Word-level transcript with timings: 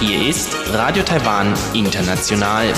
Hier 0.00 0.28
ist 0.28 0.54
Radio 0.70 1.02
Taiwan 1.02 1.54
International. 1.72 2.74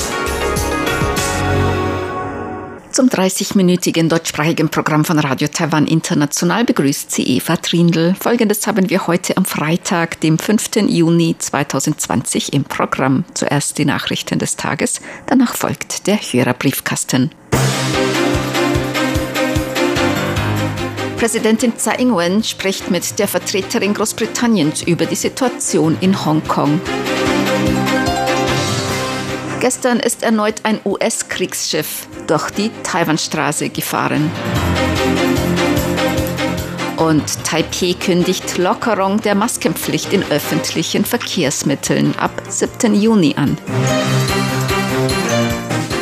Zum 2.93 3.09
30-minütigen 3.09 4.09
deutschsprachigen 4.09 4.69
Programm 4.69 5.05
von 5.05 5.19
Radio 5.19 5.49
Taiwan 5.49 5.89
International 5.89 6.65
begrüßt 6.65 7.11
sie 7.11 7.25
Eva 7.25 7.57
Trindl. 7.57 8.15
Folgendes 8.21 8.65
haben 8.69 8.91
wir 8.91 9.09
heute 9.09 9.37
am 9.37 9.45
Freitag, 9.45 10.21
dem 10.21 10.39
5. 10.39 10.77
Juni 10.87 11.35
2020 11.37 12.53
im 12.53 12.63
Programm. 12.63 13.25
Zuerst 13.35 13.77
die 13.79 13.87
Nachrichten 13.87 14.39
des 14.39 14.55
Tages, 14.55 15.01
danach 15.27 15.57
folgt 15.57 16.07
der 16.07 16.19
Hörerbriefkasten. 16.19 17.33
Präsidentin 21.21 21.77
Tsai 21.77 21.97
Ing-wen 21.97 22.43
spricht 22.43 22.91
mit 22.91 23.19
der 23.19 23.29
Vertreterin 23.29 23.93
Großbritanniens 23.93 24.81
über 24.85 25.05
die 25.05 25.17
Situation 25.17 25.99
in 26.01 26.25
Hongkong. 26.25 26.81
Gestern 29.61 30.01
ist 30.01 30.23
erneut 30.23 30.61
ein 30.63 30.81
US-Kriegsschiff 30.83 32.07
durch 32.27 32.49
die 32.53 32.71
Taiwanstraße 32.85 33.69
gefahren. 33.69 34.31
Und 36.97 37.45
Taipei 37.45 37.93
kündigt 38.03 38.57
Lockerung 38.57 39.21
der 39.21 39.35
Maskenpflicht 39.35 40.15
in 40.15 40.23
öffentlichen 40.31 41.05
Verkehrsmitteln 41.05 42.15
ab 42.19 42.33
7. 42.49 42.95
Juni 42.95 43.35
an. 43.37 43.59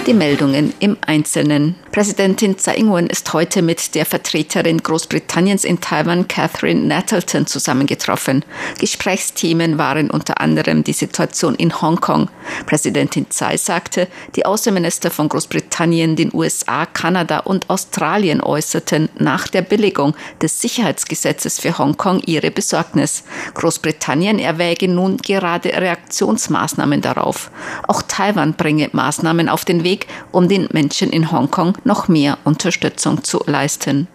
Die 0.09 0.15
Meldungen 0.15 0.73
im 0.81 0.97
Einzelnen. 1.03 1.75
Präsidentin 1.93 2.57
Tsai 2.57 2.77
Ing-wen 2.77 3.09
ist 3.09 3.33
heute 3.33 3.61
mit 3.61 3.95
der 3.95 4.07
Vertreterin 4.07 4.83
Großbritanniens 4.83 5.65
in 5.65 5.81
Taiwan, 5.81 6.29
Catherine 6.29 6.81
Nettleton, 6.81 7.47
zusammengetroffen. 7.47 8.45
Gesprächsthemen 8.79 9.79
waren 9.79 10.11
unter 10.11 10.41
anderem 10.41 10.85
die 10.85 10.93
Situation 10.93 11.57
in 11.57 11.83
Hongkong. 11.83 12.31
Präsidentin 12.67 13.29
Tsai 13.31 13.57
sagte, 13.57 14.07
die 14.37 14.47
Außenminister 14.47 15.11
von 15.11 15.29
Großbritannien, 15.29 16.15
den 16.15 16.33
USA, 16.33 16.87
Kanada 16.87 17.41
und 17.41 17.69
Australien 17.69 18.41
äußerten 18.41 19.09
nach 19.19 19.49
der 19.49 19.63
Billigung 19.63 20.15
des 20.41 20.61
Sicherheitsgesetzes 20.61 21.59
für 21.59 21.77
Hongkong 21.79 22.21
ihre 22.27 22.51
Besorgnis. 22.51 23.25
Großbritannien 23.55 24.39
erwäge 24.39 24.87
nun 24.87 25.17
gerade 25.17 25.71
Reaktionsmaßnahmen 25.71 27.01
darauf. 27.01 27.51
Auch 27.89 28.03
Taiwan 28.03 28.55
bringe 28.55 28.89
Maßnahmen 28.93 29.49
auf 29.49 29.65
den 29.65 29.83
Weg, 29.83 29.98
um 30.33 30.49
den 30.49 30.69
Menschen 30.73 31.11
in 31.11 31.31
Hongkong 31.33 31.77
noch 31.85 32.09
mehr 32.09 32.39
Unterstützung 32.45 33.25
zu 33.25 33.43
leisten. 33.47 34.09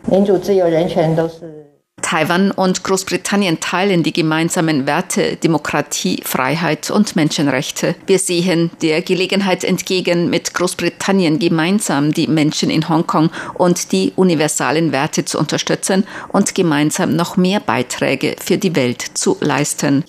Taiwan 2.04 2.52
und 2.52 2.84
Großbritannien 2.84 3.60
teilen 3.60 4.04
die 4.04 4.14
gemeinsamen 4.14 4.86
Werte 4.86 5.38
Demokratie, 5.38 6.22
Freiheit 6.24 6.92
und 6.92 7.16
Menschenrechte. 7.16 7.96
Wir 8.06 8.20
sehen 8.20 8.70
der 8.82 9.02
Gelegenheit 9.02 9.64
entgegen, 9.64 10.30
mit 10.30 10.54
Großbritannien 10.54 11.40
gemeinsam 11.40 12.12
die 12.12 12.28
Menschen 12.28 12.70
in 12.70 12.88
Hongkong 12.88 13.32
und 13.56 13.92
die 13.94 14.12
universalen 14.16 14.92
Werte 14.92 15.26
zu 15.26 15.40
unterstützen 15.40 16.06
und 16.28 16.54
gemeinsam 16.54 17.16
noch 17.16 17.38
mehr 17.38 17.62
Beiträge 17.62 18.36
für 18.40 18.58
die 18.58 18.76
Welt 18.76 19.02
zu 19.14 19.38
leisten. 19.40 20.04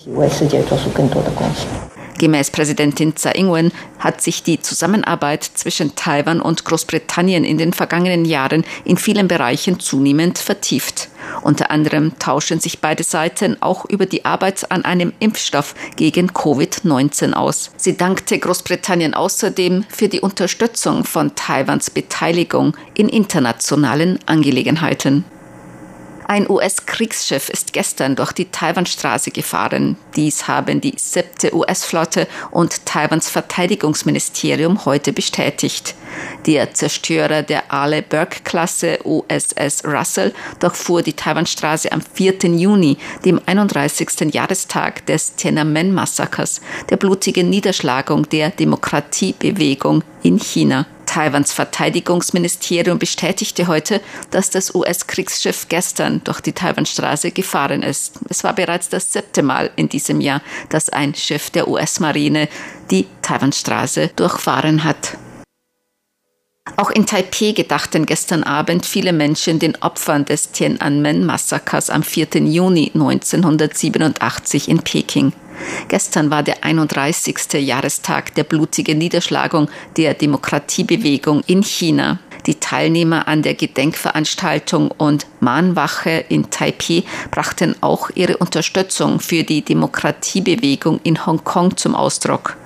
Gemäß 2.17 2.51
Präsidentin 2.51 3.15
Tsai 3.15 3.33
Ing-wen 3.33 3.71
hat 3.99 4.21
sich 4.21 4.41
die 4.41 4.61
Zusammenarbeit 4.61 5.43
zwischen 5.43 5.95
Taiwan 5.95 6.39
und 6.39 6.63
Großbritannien 6.63 7.43
in 7.43 7.57
den 7.57 7.73
vergangenen 7.73 8.23
Jahren 8.23 8.63
in 8.85 8.97
vielen 8.97 9.27
Bereichen 9.27 9.79
zunehmend 9.79 10.37
vertieft. 10.37 11.09
Unter 11.41 11.71
anderem 11.71 12.17
tauschen 12.17 12.59
sich 12.59 12.79
beide 12.79 13.03
Seiten 13.03 13.61
auch 13.61 13.85
über 13.85 14.05
die 14.05 14.23
Arbeit 14.23 14.71
an 14.71 14.85
einem 14.85 15.11
Impfstoff 15.19 15.75
gegen 15.97 16.29
Covid-19 16.29 17.33
aus. 17.33 17.71
Sie 17.75 17.97
dankte 17.97 18.39
Großbritannien 18.39 19.13
außerdem 19.13 19.85
für 19.89 20.07
die 20.07 20.21
Unterstützung 20.21 21.03
von 21.03 21.35
Taiwans 21.35 21.89
Beteiligung 21.89 22.77
in 22.93 23.09
internationalen 23.09 24.19
Angelegenheiten. 24.25 25.25
Ein 26.27 26.49
US-Kriegsschiff 26.49 27.49
ist 27.49 27.71
gestern 27.71 28.15
durch 28.15 28.31
die 28.31 28.49
Taiwanstraße 28.49 29.29
gefahren. 29.29 29.95
Dies 30.15 30.47
haben 30.47 30.81
die 30.81 30.95
siebte 30.97 31.55
US-Flotte 31.55 32.27
und 32.49 32.83
Taiwans 32.87 33.29
Verteidigungsministerium 33.29 34.85
heute 34.85 35.13
bestätigt. 35.13 35.93
Der 36.47 36.73
Zerstörer 36.73 37.43
der 37.43 37.71
Ale 37.71 38.01
Burke-Klasse 38.01 38.99
USS 39.03 39.85
Russell 39.85 40.33
durchfuhr 40.59 41.03
die 41.03 41.13
Taiwanstraße 41.13 41.91
am 41.91 42.01
4. 42.01 42.37
Juni, 42.55 42.97
dem 43.23 43.39
31. 43.45 44.33
Jahrestag 44.33 45.05
des 45.05 45.35
Tiananmen-Massakers, 45.35 46.61
der 46.89 46.97
blutigen 46.97 47.51
Niederschlagung 47.51 48.27
der 48.29 48.49
Demokratiebewegung 48.49 50.03
in 50.23 50.39
China. 50.39 50.87
Taiwans 51.05 51.53
Verteidigungsministerium 51.53 52.99
bestätigte 52.99 53.67
heute, 53.67 54.01
dass 54.31 54.49
das 54.49 54.73
US-Kriegsschiff 54.73 55.67
gestern 55.69 56.21
durch 56.23 56.41
die 56.41 56.53
Taiwanstraße 56.53 57.31
gefahren 57.31 57.83
ist. 57.83 58.19
Es 58.29 58.43
war 58.43 58.53
bereits 58.53 58.89
das 58.89 59.13
siebte 59.13 59.43
Mal 59.43 59.71
in 59.75 59.89
diesem 59.89 60.21
Jahr, 60.21 60.41
dass 60.69 60.89
ein 60.89 61.15
Schiff 61.15 61.49
der 61.49 61.67
US-Marine 61.67 62.47
die 62.91 63.07
Taiwanstraße 63.21 64.11
durchfahren 64.15 64.83
hat. 64.83 65.17
Auch 66.77 66.89
in 66.89 67.05
Taipei 67.05 67.51
gedachten 67.51 68.05
gestern 68.05 68.43
Abend 68.43 68.85
viele 68.85 69.13
Menschen 69.13 69.59
den 69.59 69.77
Opfern 69.81 70.25
des 70.25 70.51
Tiananmen-Massakers 70.51 71.89
am 71.89 72.03
4. 72.03 72.27
Juni 72.43 72.91
1987 72.93 74.67
in 74.67 74.79
Peking. 74.79 75.31
Gestern 75.87 76.29
war 76.31 76.43
der 76.43 76.63
31. 76.63 77.53
Jahrestag 77.53 78.33
der 78.35 78.43
blutigen 78.43 78.97
Niederschlagung 78.97 79.69
der 79.97 80.13
Demokratiebewegung 80.13 81.41
in 81.47 81.63
China. 81.63 82.19
Die 82.45 82.55
Teilnehmer 82.55 83.27
an 83.27 83.41
der 83.41 83.55
Gedenkveranstaltung 83.55 84.91
und 84.91 85.25
Mahnwache 85.39 86.25
in 86.29 86.51
Taipei 86.51 87.03
brachten 87.31 87.75
auch 87.81 88.11
ihre 88.13 88.37
Unterstützung 88.37 89.19
für 89.19 89.43
die 89.43 89.63
Demokratiebewegung 89.63 90.99
in 91.03 91.25
Hongkong 91.25 91.75
zum 91.75 91.95
Ausdruck. 91.95 92.57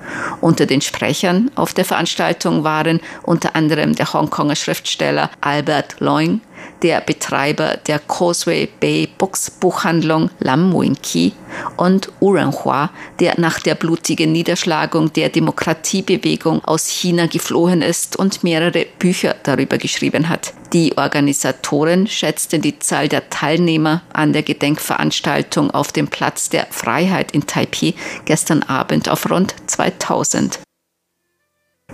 Unter 0.42 0.66
den 0.66 0.82
Sprechern 0.82 1.52
auf 1.56 1.74
der 1.74 1.86
Veranstaltung 1.86 2.64
waren 2.64 3.00
unter 3.24 3.56
anderem 3.56 3.96
der 3.96 4.12
Hongkonger 4.12 4.56
Schriftsteller 4.56 5.30
Albert 5.40 6.00
Leung, 6.00 6.42
der 6.82 7.02
Betreiber 7.02 7.78
der 7.88 8.00
Causeway 8.00 8.68
Bay 8.80 9.08
Books 9.18 9.52
Buchhandlung 9.52 10.30
Lam 10.40 10.74
Wing 10.74 10.96
Ki 11.02 11.34
und 11.78 12.10
Wu 12.20 12.32
Renhua, 12.32 12.92
der 13.20 13.40
nach 13.40 13.60
der 13.60 13.76
blutigen 13.76 14.32
Niederschlagung 14.32 15.12
der 15.14 15.30
Demokratiebewegung 15.30 16.64
aus 16.64 16.88
China 16.88 17.28
geflohen 17.28 17.82
ist 17.82 18.16
und 18.16 18.44
mehrere 18.44 18.86
Bücher 18.98 19.36
darüber 19.44 19.78
geschrieben 19.78 20.30
hat. 20.30 20.54
Die 20.74 20.98
Organisatoren 20.98 22.08
schätzten 22.08 22.62
die 22.62 22.78
Zahl 22.80 23.08
der 23.08 23.30
Teilnehmer 23.30 24.04
an 24.14 24.34
der 24.34 24.44
Gedenkveranstaltung 24.44 25.72
auf 25.72 25.92
dem 25.92 26.08
Platz 26.08 26.50
der 26.50 26.68
Freiheit 26.70 27.32
in 27.32 27.48
Taipei 27.48 27.96
gestern 28.26 28.64
Abend 28.64 29.10
auf 29.10 29.30
rund 29.30 29.56
2000. 29.66 30.60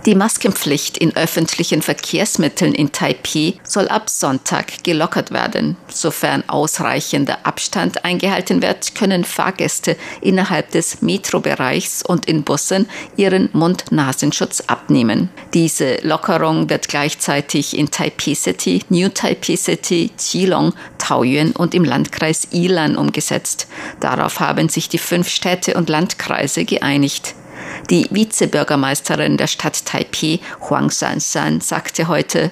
Die 0.06 0.14
Maskenpflicht 0.14 0.98
in 0.98 1.16
öffentlichen 1.16 1.82
Verkehrsmitteln 1.82 2.74
in 2.74 2.92
Taipei 2.92 3.54
soll 3.64 3.88
ab 3.88 4.08
Sonntag 4.08 4.84
gelockert 4.84 5.32
werden. 5.32 5.76
Sofern 5.88 6.44
ausreichender 6.48 7.44
Abstand 7.44 8.04
eingehalten 8.04 8.62
wird, 8.62 8.94
können 8.94 9.24
Fahrgäste 9.24 9.96
innerhalb 10.20 10.70
des 10.70 11.02
Metrobereichs 11.02 12.04
und 12.04 12.26
in 12.26 12.44
Bussen 12.44 12.88
ihren 13.16 13.48
Mund-Nasenschutz 13.52 14.60
abnehmen. 14.68 15.28
Diese 15.54 15.96
Lockerung 16.02 16.70
wird 16.70 16.86
gleichzeitig 16.86 17.76
in 17.76 17.90
Taipei 17.90 18.36
City, 18.36 18.84
New 18.88 19.08
Taipei 19.08 19.56
City, 19.56 20.12
Qilong, 20.16 20.72
Taoyuan 20.98 21.50
und 21.50 21.74
im 21.74 21.82
Landkreis 21.82 22.46
Ilan 22.52 22.96
umgesetzt. 22.96 23.66
Darauf 23.98 24.38
haben 24.38 24.68
sich 24.68 24.88
die 24.88 24.98
fünf 24.98 25.28
Städte 25.28 25.74
und 25.74 25.88
Landkreise 25.88 26.64
geeinigt. 26.64 27.34
Die 27.90 28.06
Vizebürgermeisterin 28.10 29.36
der 29.36 29.46
Stadt 29.46 29.84
Taipei, 29.86 30.40
Huang 30.68 30.90
Sansan, 30.90 31.60
sagte 31.60 32.08
heute, 32.08 32.50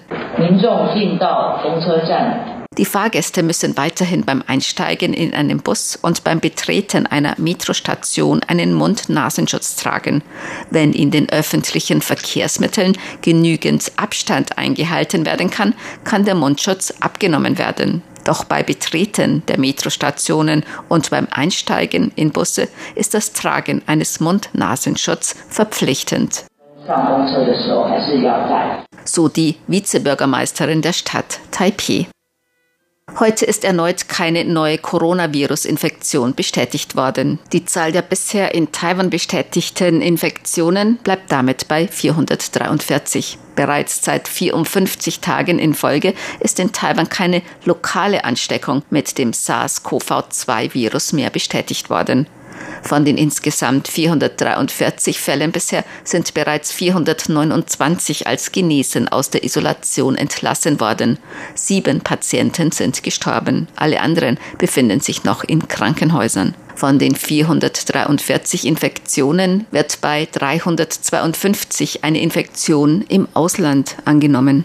die 2.76 2.84
Fahrgäste 2.84 3.44
müssen 3.44 3.76
weiterhin 3.76 4.25
beim 4.25 4.43
Einsteigen 4.46 5.14
in 5.14 5.32
einen 5.32 5.58
Bus 5.58 5.96
und 6.00 6.25
beim 6.25 6.40
Betreten 6.40 7.06
einer 7.06 7.34
Metrostation 7.38 8.40
einen 8.49 8.75
Mund-Nasenschutz 8.75 9.76
tragen. 9.76 10.22
Wenn 10.70 10.93
in 10.93 11.12
den 11.12 11.28
öffentlichen 11.28 12.00
Verkehrsmitteln 12.00 12.99
genügend 13.22 13.93
Abstand 13.96 14.58
eingehalten 14.58 15.25
werden 15.25 15.50
kann, 15.50 15.75
kann 16.02 16.25
der 16.25 16.34
Mundschutz 16.34 16.93
abgenommen 17.00 17.58
werden. 17.58 18.02
Doch 18.25 18.44
bei 18.44 18.62
Betreten 18.62 19.43
der 19.47 19.59
Metrostationen 19.59 20.65
und 20.88 21.11
beim 21.11 21.29
Einsteigen 21.31 22.11
in 22.17 22.31
Busse 22.31 22.69
ist 22.94 23.15
das 23.15 23.32
Tragen 23.32 23.82
eines 23.87 24.21
Mund-Nasenschutz 24.21 25.37
verpflichtend. 25.49 26.44
So 29.05 29.29
die 29.29 29.56
Vizebürgermeisterin 29.67 30.82
der 30.82 30.93
Stadt 30.93 31.41
Taipei. 31.50 32.06
Heute 33.19 33.44
ist 33.44 33.65
erneut 33.65 34.09
keine 34.09 34.44
neue 34.44 34.79
Coronavirus-Infektion 34.79 36.35
bestätigt 36.35 36.97
worden. 36.97 37.38
Die 37.53 37.65
Zahl 37.65 37.93
der 37.93 38.03
bisher 38.03 38.55
in 38.55 38.73
Taiwan 38.73 39.11
bestätigten 39.11 40.00
Infektionen 40.00 40.97
bleibt 40.97 41.31
damit 41.31 41.69
bei 41.69 41.87
443. 41.87 43.38
Bereits 43.56 44.05
seit 44.05 44.29
54 44.29 45.21
Tagen 45.21 45.59
in 45.59 45.75
Folge 45.75 46.15
ist 46.41 46.59
in 46.59 46.73
Taiwan 46.73 47.09
keine 47.09 47.43
lokale 47.65 48.25
Ansteckung 48.25 48.83
mit 48.91 49.19
dem 49.19 49.33
SARS-CoV-2-Virus 49.33 51.12
mehr 51.12 51.31
bestätigt 51.31 51.91
worden. 51.91 52.27
Von 52.83 53.05
den 53.05 53.17
insgesamt 53.17 53.89
443 53.89 55.19
Fällen 55.19 55.53
bisher 55.53 55.85
sind 56.05 56.35
bereits 56.35 56.73
429 56.73 58.27
als 58.27 58.53
genesen 58.53 59.09
aus 59.09 59.31
der 59.31 59.45
Isolation 59.45 60.17
entlassen 60.17 60.81
worden. 60.81 61.19
Sieben 61.55 62.01
Patienten 62.01 62.73
sind 62.73 63.03
gestorben. 63.03 63.69
Alle 63.77 64.01
anderen 64.01 64.39
befinden 64.59 65.01
sich 65.01 65.25
noch 65.25 65.45
in 65.45 65.67
Krankenhäusern. 65.67 66.55
Von 66.75 66.99
den 66.99 67.15
443 67.15 68.67
Infektionen 68.67 69.67
wird 69.71 70.00
bei 70.00 70.27
352 70.31 72.05
eine 72.05 72.21
Infektion 72.21 73.05
im 73.09 73.29
Ausland 73.33 73.97
angenommen. 74.05 74.65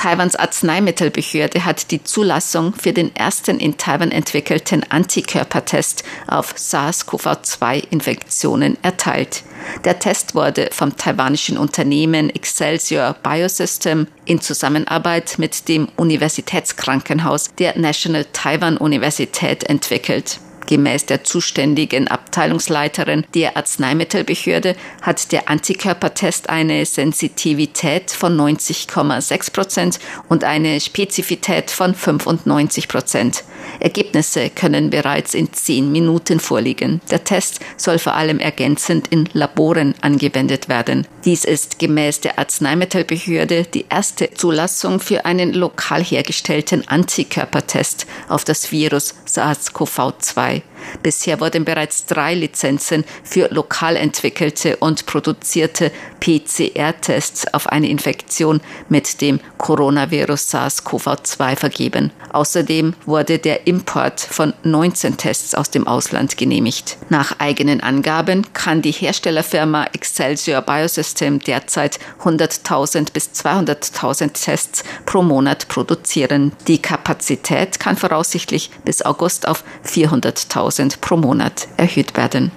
Taiwans 0.00 0.34
Arzneimittelbehörde 0.34 1.64
hat 1.66 1.90
die 1.90 2.02
Zulassung 2.02 2.72
für 2.72 2.94
den 2.94 3.14
ersten 3.14 3.60
in 3.60 3.76
Taiwan 3.76 4.12
entwickelten 4.12 4.82
Antikörpertest 4.88 6.04
auf 6.26 6.54
SARS-CoV-2-Infektionen 6.56 8.78
erteilt. 8.80 9.42
Der 9.84 9.98
Test 9.98 10.34
wurde 10.34 10.70
vom 10.72 10.96
taiwanischen 10.96 11.58
Unternehmen 11.58 12.30
Excelsior 12.30 13.14
Biosystem 13.22 14.06
in 14.24 14.40
Zusammenarbeit 14.40 15.34
mit 15.36 15.68
dem 15.68 15.88
Universitätskrankenhaus 15.96 17.50
der 17.58 17.78
National 17.78 18.24
Taiwan 18.32 18.78
Universität 18.78 19.64
entwickelt. 19.64 20.40
Gemäß 20.66 21.06
der 21.06 21.24
zuständigen 21.24 22.08
Abteilungsleiterin 22.08 23.26
der 23.34 23.56
Arzneimittelbehörde 23.56 24.76
hat 25.02 25.32
der 25.32 25.48
Antikörpertest 25.48 26.48
eine 26.48 26.84
Sensitivität 26.86 28.10
von 28.10 28.36
90,6 28.36 29.52
Prozent 29.52 30.00
und 30.28 30.44
eine 30.44 30.80
Spezifität 30.80 31.70
von 31.70 31.94
95 31.94 32.88
Prozent. 32.88 33.44
Ergebnisse 33.78 34.50
können 34.50 34.90
bereits 34.90 35.34
in 35.34 35.52
zehn 35.52 35.90
Minuten 35.92 36.40
vorliegen. 36.40 37.00
Der 37.10 37.24
Test 37.24 37.60
soll 37.76 37.98
vor 37.98 38.14
allem 38.14 38.38
ergänzend 38.38 39.08
in 39.08 39.28
Laboren 39.32 39.94
angewendet 40.00 40.68
werden. 40.68 41.06
Dies 41.24 41.44
ist 41.44 41.78
gemäß 41.78 42.20
der 42.20 42.38
Arzneimittelbehörde 42.38 43.64
die 43.64 43.86
erste 43.88 44.32
Zulassung 44.32 45.00
für 45.00 45.24
einen 45.24 45.52
lokal 45.52 46.02
hergestellten 46.02 46.86
Antikörpertest 46.88 48.06
auf 48.28 48.44
das 48.44 48.72
Virus 48.72 49.14
SARS-CoV-2. 49.36 50.62
Bisher 51.02 51.40
wurden 51.40 51.64
bereits 51.64 52.06
drei 52.06 52.34
Lizenzen 52.34 53.04
für 53.22 53.48
lokal 53.52 53.96
entwickelte 53.96 54.76
und 54.76 55.06
produzierte 55.06 55.92
PCR-Tests 56.20 57.52
auf 57.54 57.68
eine 57.68 57.88
Infektion 57.88 58.60
mit 58.88 59.20
dem 59.20 59.40
Coronavirus 59.58 60.54
SARS-CoV-2 60.54 61.56
vergeben. 61.56 62.12
Außerdem 62.32 62.94
wurde 63.06 63.38
der 63.38 63.66
Import 63.66 64.20
von 64.20 64.52
19 64.62 65.16
Tests 65.16 65.54
aus 65.54 65.70
dem 65.70 65.86
Ausland 65.86 66.36
genehmigt. 66.36 66.96
Nach 67.08 67.38
eigenen 67.38 67.80
Angaben 67.80 68.46
kann 68.52 68.82
die 68.82 68.92
Herstellerfirma 68.92 69.86
Excelsior 69.92 70.62
Biosystem 70.62 71.40
derzeit 71.40 71.98
100.000 72.22 73.12
bis 73.12 73.30
200.000 73.30 74.32
Tests 74.32 74.84
pro 75.06 75.22
Monat 75.22 75.68
produzieren. 75.68 76.52
Die 76.68 76.80
Kapazität 76.80 77.80
kann 77.80 77.96
voraussichtlich 77.96 78.70
bis 78.84 79.02
August 79.02 79.19
auf 79.46 79.64
400.000 79.86 81.00
pro 81.00 81.16
Monat 81.16 81.68
erhöht 81.76 82.16
werden. 82.16 82.50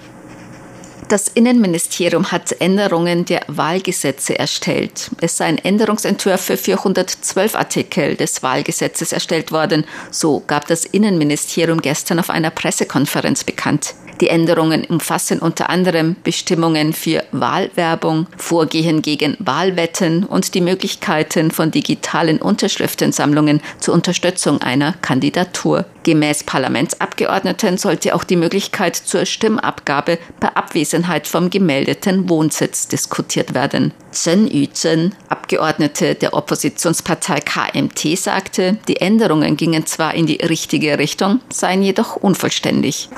Das 1.08 1.28
Innenministerium 1.28 2.32
hat 2.32 2.60
Änderungen 2.60 3.26
der 3.26 3.42
Wahlgesetze 3.46 4.38
erstellt. 4.38 5.10
Es 5.20 5.36
seien 5.36 5.58
Änderungsentwürfe 5.58 6.56
für 6.56 6.78
112 6.78 7.54
Artikel 7.54 8.16
des 8.16 8.42
Wahlgesetzes 8.42 9.12
erstellt 9.12 9.52
worden. 9.52 9.84
So 10.10 10.42
gab 10.46 10.66
das 10.66 10.86
Innenministerium 10.86 11.82
gestern 11.82 12.18
auf 12.18 12.30
einer 12.30 12.50
Pressekonferenz 12.50 13.44
bekannt. 13.44 13.94
Die 14.20 14.28
Änderungen 14.28 14.84
umfassen 14.84 15.40
unter 15.40 15.70
anderem 15.70 16.16
Bestimmungen 16.22 16.92
für 16.92 17.24
Wahlwerbung, 17.32 18.26
Vorgehen 18.36 19.02
gegen 19.02 19.36
Wahlwetten 19.40 20.24
und 20.24 20.54
die 20.54 20.60
Möglichkeiten 20.60 21.50
von 21.50 21.70
digitalen 21.70 22.38
Unterschriftensammlungen 22.38 23.60
zur 23.78 23.94
Unterstützung 23.94 24.60
einer 24.60 24.92
Kandidatur. 25.02 25.84
Gemäß 26.04 26.44
Parlamentsabgeordneten 26.44 27.78
sollte 27.78 28.14
auch 28.14 28.24
die 28.24 28.36
Möglichkeit 28.36 28.94
zur 28.94 29.24
Stimmabgabe 29.24 30.18
bei 30.38 30.48
Abwesenheit 30.54 31.26
vom 31.26 31.50
gemeldeten 31.50 32.28
Wohnsitz 32.28 32.88
diskutiert 32.88 33.54
werden. 33.54 33.92
Chen 34.12 34.46
Yuzhen, 34.46 35.14
Abgeordnete 35.28 36.14
der 36.14 36.34
Oppositionspartei 36.34 37.40
KMT, 37.40 38.18
sagte, 38.18 38.78
die 38.86 39.00
Änderungen 39.00 39.56
gingen 39.56 39.86
zwar 39.86 40.14
in 40.14 40.26
die 40.26 40.36
richtige 40.36 40.98
Richtung, 40.98 41.40
seien 41.48 41.82
jedoch 41.82 42.16
unvollständig. 42.16 43.08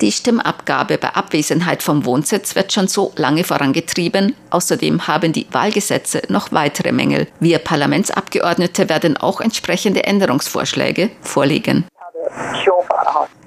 Die 0.00 0.12
Stimmabgabe 0.12 0.96
bei 0.96 1.08
Abwesenheit 1.08 1.82
vom 1.82 2.04
Wohnsitz 2.04 2.54
wird 2.54 2.72
schon 2.72 2.86
so 2.86 3.12
lange 3.16 3.42
vorangetrieben. 3.42 4.36
Außerdem 4.50 5.08
haben 5.08 5.32
die 5.32 5.46
Wahlgesetze 5.50 6.22
noch 6.28 6.52
weitere 6.52 6.92
Mängel. 6.92 7.26
Wir 7.40 7.58
Parlamentsabgeordnete 7.58 8.88
werden 8.88 9.16
auch 9.16 9.40
entsprechende 9.40 10.04
Änderungsvorschläge 10.04 11.10
vorlegen. 11.20 11.84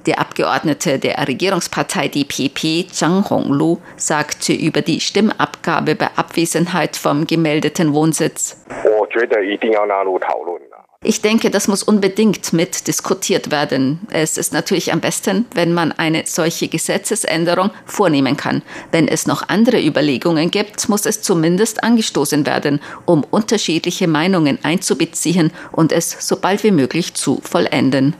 Der 0.05 0.19
Abgeordnete 0.19 0.99
der 0.99 1.25
Regierungspartei 1.25 2.09
DPP, 2.09 2.91
Zhang 2.91 3.29
Honglu, 3.29 3.77
sagte 3.95 4.51
über 4.51 4.81
die 4.81 4.99
Stimmabgabe 4.99 5.95
bei 5.95 6.09
Abwesenheit 6.17 6.97
vom 6.97 7.27
gemeldeten 7.27 7.93
Wohnsitz. 7.93 8.57
Ich 11.03 11.23
denke, 11.23 11.49
das 11.49 11.67
muss 11.67 11.81
unbedingt 11.81 12.53
mit 12.53 12.87
diskutiert 12.87 13.49
werden. 13.49 14.05
Es 14.11 14.37
ist 14.37 14.53
natürlich 14.53 14.93
am 14.93 15.01
besten, 15.01 15.47
wenn 15.55 15.73
man 15.73 15.91
eine 15.91 16.27
solche 16.27 16.67
Gesetzesänderung 16.67 17.71
vornehmen 17.87 18.37
kann. 18.37 18.61
Wenn 18.91 19.07
es 19.07 19.25
noch 19.25 19.49
andere 19.49 19.83
Überlegungen 19.83 20.51
gibt, 20.51 20.87
muss 20.89 21.07
es 21.07 21.23
zumindest 21.23 21.83
angestoßen 21.83 22.45
werden, 22.45 22.79
um 23.05 23.23
unterschiedliche 23.23 24.07
Meinungen 24.07 24.59
einzubeziehen 24.61 25.51
und 25.71 25.91
es 25.91 26.11
so 26.27 26.35
bald 26.39 26.63
wie 26.63 26.69
möglich 26.69 27.15
zu 27.15 27.41
vollenden. 27.41 28.15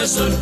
Hörerbriefkasten. 0.00 0.32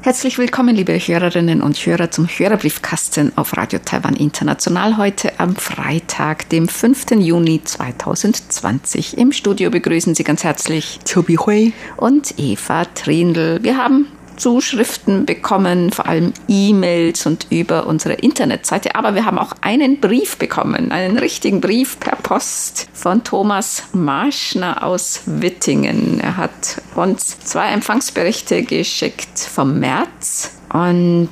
Herzlich 0.00 0.38
willkommen, 0.38 0.74
liebe 0.74 0.94
Hörerinnen 0.94 1.60
und 1.60 1.76
Hörer, 1.76 2.10
zum 2.10 2.26
Hörerbriefkasten 2.26 3.36
auf 3.36 3.54
Radio 3.58 3.80
Taiwan 3.84 4.16
International 4.16 4.96
heute 4.96 5.38
am 5.38 5.54
Freitag, 5.54 6.48
dem 6.48 6.68
5. 6.68 7.10
Juni 7.18 7.60
2020. 7.62 9.18
Im 9.18 9.32
Studio 9.32 9.70
begrüßen 9.70 10.14
Sie 10.14 10.24
ganz 10.24 10.42
herzlich 10.42 11.00
Chobi 11.06 11.36
Hui 11.36 11.74
und 11.98 12.32
Eva 12.38 12.86
Trindl. 12.86 13.62
Wir 13.62 13.76
haben 13.76 14.06
Zuschriften 14.38 15.26
bekommen, 15.26 15.92
vor 15.92 16.06
allem 16.06 16.32
E-Mails 16.48 17.26
und 17.26 17.46
über 17.50 17.86
unsere 17.86 18.14
Internetseite. 18.14 18.94
Aber 18.94 19.14
wir 19.14 19.24
haben 19.24 19.38
auch 19.38 19.52
einen 19.60 20.00
Brief 20.00 20.38
bekommen, 20.38 20.90
einen 20.90 21.18
richtigen 21.18 21.60
Brief 21.60 22.00
per 22.00 22.16
Post 22.16 22.88
von 22.92 23.24
Thomas 23.24 23.84
Marschner 23.92 24.82
aus 24.82 25.22
Wittingen. 25.26 26.20
Er 26.20 26.36
hat 26.36 26.80
uns 26.94 27.38
zwei 27.40 27.68
Empfangsberichte 27.68 28.62
geschickt 28.62 29.38
vom 29.38 29.78
März 29.80 30.52
und 30.72 31.30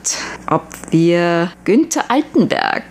ob 0.51 0.67
wir 0.91 1.53
Günther 1.65 2.11
Altenberg 2.11 2.85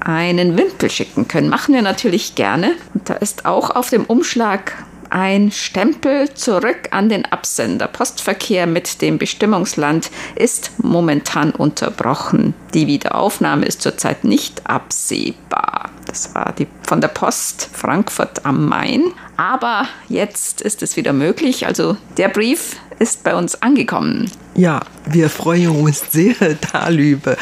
einen 0.00 0.56
Wimpel 0.56 0.90
schicken 0.90 1.28
können. 1.28 1.48
Machen 1.48 1.74
wir 1.74 1.82
natürlich 1.82 2.34
gerne. 2.34 2.72
Und 2.94 3.10
da 3.10 3.14
ist 3.14 3.44
auch 3.44 3.70
auf 3.70 3.90
dem 3.90 4.04
Umschlag 4.04 4.72
ein 5.10 5.50
Stempel 5.50 6.32
zurück 6.34 6.88
an 6.90 7.08
den 7.08 7.24
Absender. 7.24 7.88
Postverkehr 7.88 8.66
mit 8.66 9.00
dem 9.02 9.18
Bestimmungsland 9.18 10.10
ist 10.34 10.72
momentan 10.78 11.50
unterbrochen. 11.50 12.54
Die 12.74 12.86
Wiederaufnahme 12.86 13.66
ist 13.66 13.82
zurzeit 13.82 14.24
nicht 14.24 14.66
absehbar. 14.66 15.90
Das 16.06 16.34
war 16.34 16.54
die 16.58 16.66
von 16.82 17.00
der 17.00 17.08
Post 17.08 17.68
Frankfurt 17.72 18.44
am 18.46 18.66
Main. 18.66 19.12
Aber 19.36 19.86
jetzt 20.08 20.60
ist 20.62 20.82
es 20.82 20.96
wieder 20.96 21.12
möglich. 21.12 21.66
Also 21.66 21.96
der 22.16 22.28
Brief 22.28 22.76
ist 22.98 23.24
bei 23.24 23.34
uns 23.34 23.62
angekommen. 23.62 24.30
Ja, 24.54 24.80
wir 25.06 25.30
freuen 25.30 25.70
uns 25.70 26.10
sehr 26.10 26.34
darüber. 26.72 27.36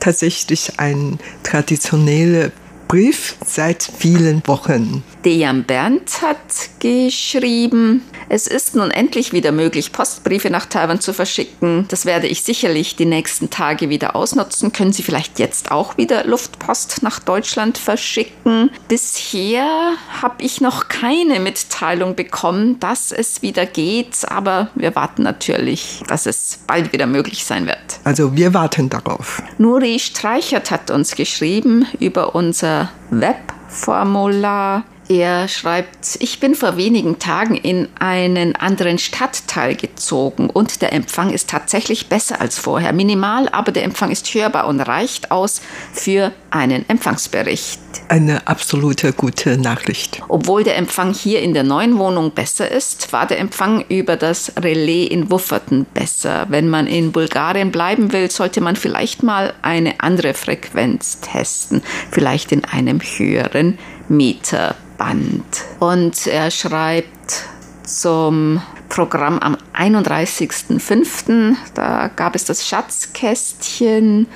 Tatsächlich 0.00 0.78
ein 0.78 1.18
traditioneller 1.42 2.50
Brief 2.88 3.36
seit 3.46 3.82
vielen 3.82 4.42
Wochen. 4.46 5.02
Dejan 5.24 5.64
Berndt 5.64 6.22
hat 6.22 6.38
geschrieben, 6.78 8.02
es 8.30 8.46
ist 8.46 8.74
nun 8.74 8.90
endlich 8.90 9.32
wieder 9.32 9.52
möglich, 9.52 9.92
Postbriefe 9.92 10.48
nach 10.50 10.64
Taiwan 10.66 11.00
zu 11.00 11.12
verschicken. 11.12 11.84
Das 11.88 12.06
werde 12.06 12.26
ich 12.26 12.42
sicherlich 12.42 12.96
die 12.96 13.04
nächsten 13.04 13.50
Tage 13.50 13.90
wieder 13.90 14.16
ausnutzen. 14.16 14.72
Können 14.72 14.92
Sie 14.92 15.02
vielleicht 15.02 15.38
jetzt 15.38 15.70
auch 15.70 15.98
wieder 15.98 16.24
Luftpost 16.24 17.02
nach 17.02 17.18
Deutschland 17.18 17.76
verschicken? 17.76 18.70
Bisher 18.88 19.92
habe 20.22 20.42
ich 20.42 20.60
noch 20.60 20.88
keine 20.88 21.38
Mitteilung 21.40 22.14
bekommen, 22.14 22.80
dass 22.80 23.12
es 23.12 23.42
wieder 23.42 23.66
geht, 23.66 24.16
aber 24.28 24.70
wir 24.74 24.94
warten 24.94 25.22
natürlich, 25.22 26.02
dass 26.08 26.24
es 26.24 26.60
bald 26.66 26.92
wieder 26.92 27.06
möglich 27.06 27.44
sein 27.44 27.66
wird. 27.66 27.78
Also 28.04 28.36
wir 28.36 28.54
warten 28.54 28.88
darauf. 28.88 29.42
Nuri 29.58 29.98
Streichert 29.98 30.70
hat 30.70 30.90
uns 30.90 31.14
geschrieben 31.14 31.86
über 31.98 32.34
unser 32.34 32.90
Webformular. 33.10 34.84
Er 35.10 35.48
schreibt, 35.48 36.18
ich 36.20 36.38
bin 36.38 36.54
vor 36.54 36.76
wenigen 36.76 37.18
Tagen 37.18 37.56
in 37.56 37.88
einen 37.98 38.54
anderen 38.54 38.96
Stadtteil 38.96 39.74
gezogen 39.74 40.48
und 40.48 40.82
der 40.82 40.92
Empfang 40.92 41.32
ist 41.32 41.50
tatsächlich 41.50 42.06
besser 42.06 42.40
als 42.40 42.60
vorher. 42.60 42.92
Minimal, 42.92 43.48
aber 43.48 43.72
der 43.72 43.82
Empfang 43.82 44.12
ist 44.12 44.32
hörbar 44.32 44.68
und 44.68 44.78
reicht 44.78 45.32
aus 45.32 45.62
für 45.92 46.30
einen 46.52 46.88
Empfangsbericht. 46.88 47.80
Eine 48.06 48.46
absolute 48.46 49.12
gute 49.12 49.58
Nachricht. 49.58 50.22
Obwohl 50.28 50.62
der 50.62 50.76
Empfang 50.76 51.12
hier 51.12 51.42
in 51.42 51.54
der 51.54 51.64
neuen 51.64 51.98
Wohnung 51.98 52.30
besser 52.30 52.70
ist, 52.70 53.12
war 53.12 53.26
der 53.26 53.40
Empfang 53.40 53.84
über 53.88 54.14
das 54.14 54.52
Relais 54.60 55.08
in 55.08 55.28
Wufferten 55.28 55.86
besser. 55.92 56.46
Wenn 56.50 56.68
man 56.68 56.86
in 56.86 57.10
Bulgarien 57.10 57.72
bleiben 57.72 58.12
will, 58.12 58.30
sollte 58.30 58.60
man 58.60 58.76
vielleicht 58.76 59.24
mal 59.24 59.54
eine 59.62 60.00
andere 60.02 60.34
Frequenz 60.34 61.18
testen, 61.20 61.82
vielleicht 62.12 62.52
in 62.52 62.64
einem 62.64 63.00
höheren 63.00 63.76
Meter. 64.10 64.76
Band. 65.00 65.64
Und 65.78 66.26
er 66.26 66.50
schreibt 66.50 67.44
zum 67.84 68.60
Programm 68.90 69.38
am 69.38 69.56
31.05. 69.74 71.56
Da 71.72 72.08
gab 72.08 72.34
es 72.34 72.44
das 72.44 72.68
Schatzkästchen 72.68 74.26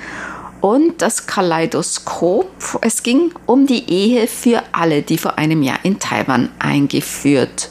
und 0.59 1.03
das 1.03 1.27
Kaleidoskop. 1.27 2.79
Es 2.81 3.03
ging 3.03 3.31
um 3.45 3.67
die 3.67 3.87
Ehe 3.87 4.25
für 4.27 4.63
alle, 4.71 5.03
die 5.03 5.19
vor 5.19 5.37
einem 5.37 5.61
Jahr 5.61 5.79
in 5.83 5.99
Taiwan 5.99 6.49
eingeführt 6.57 7.69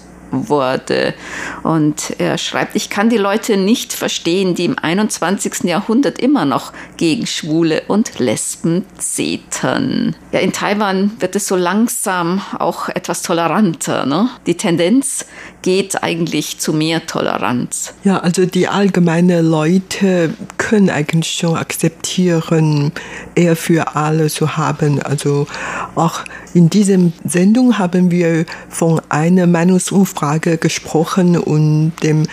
wurde. 0.49 1.15
Und 1.63 2.15
er 2.19 2.39
schreibt, 2.39 2.77
ich 2.77 2.91
kann 2.91 3.09
die 3.09 3.17
Leute 3.17 3.57
nicht 3.57 3.93
verstehen, 3.93 4.55
die 4.55 4.67
im 4.67 4.79
21. 4.79 5.65
Jahrhundert 5.65 6.19
immer 6.19 6.45
noch 6.45 6.73
gegen 6.97 7.27
Schwule 7.27 7.83
und 7.89 8.19
Lesben 8.19 8.85
zetern. 8.99 10.17
Ja, 10.33 10.41
in 10.41 10.53
Taiwan 10.53 11.13
wird 11.21 11.37
es 11.37 11.47
so 11.47 11.57
langsam 11.57 12.41
auch 12.59 12.89
etwas 12.89 13.23
toleranter. 13.23 14.07
Ne? 14.07 14.29
Die 14.47 14.57
Tendenz 14.57 15.27
geht 15.63 16.03
eigentlich 16.03 16.59
zu 16.59 16.75
mehr 16.75 17.07
Toleranz. 17.07 17.95
Ja, 18.05 18.19
also 18.19 18.45
die 18.45 18.69
allgemeine 18.69 19.41
Leute 19.41 20.35
können 20.59 20.91
eigentlich 20.91 21.33
schon 21.33 21.57
akzeptieren, 21.57 22.93
eher 23.35 23.57
für 23.57 23.97
alle 23.97 24.29
zu 24.29 24.57
haben. 24.57 25.01
Also 25.03 25.47
auch 25.95 26.21
in 26.55 26.71
diesem 26.71 27.13
Sendung 27.25 27.79
haben 27.79 28.11
wir 28.13 28.47
von 28.69 29.01
einer 29.09 29.47
Meinungsumfrage 29.47 30.57
gesprochen 30.57 31.37
und 31.37 31.93
dem 32.03 32.27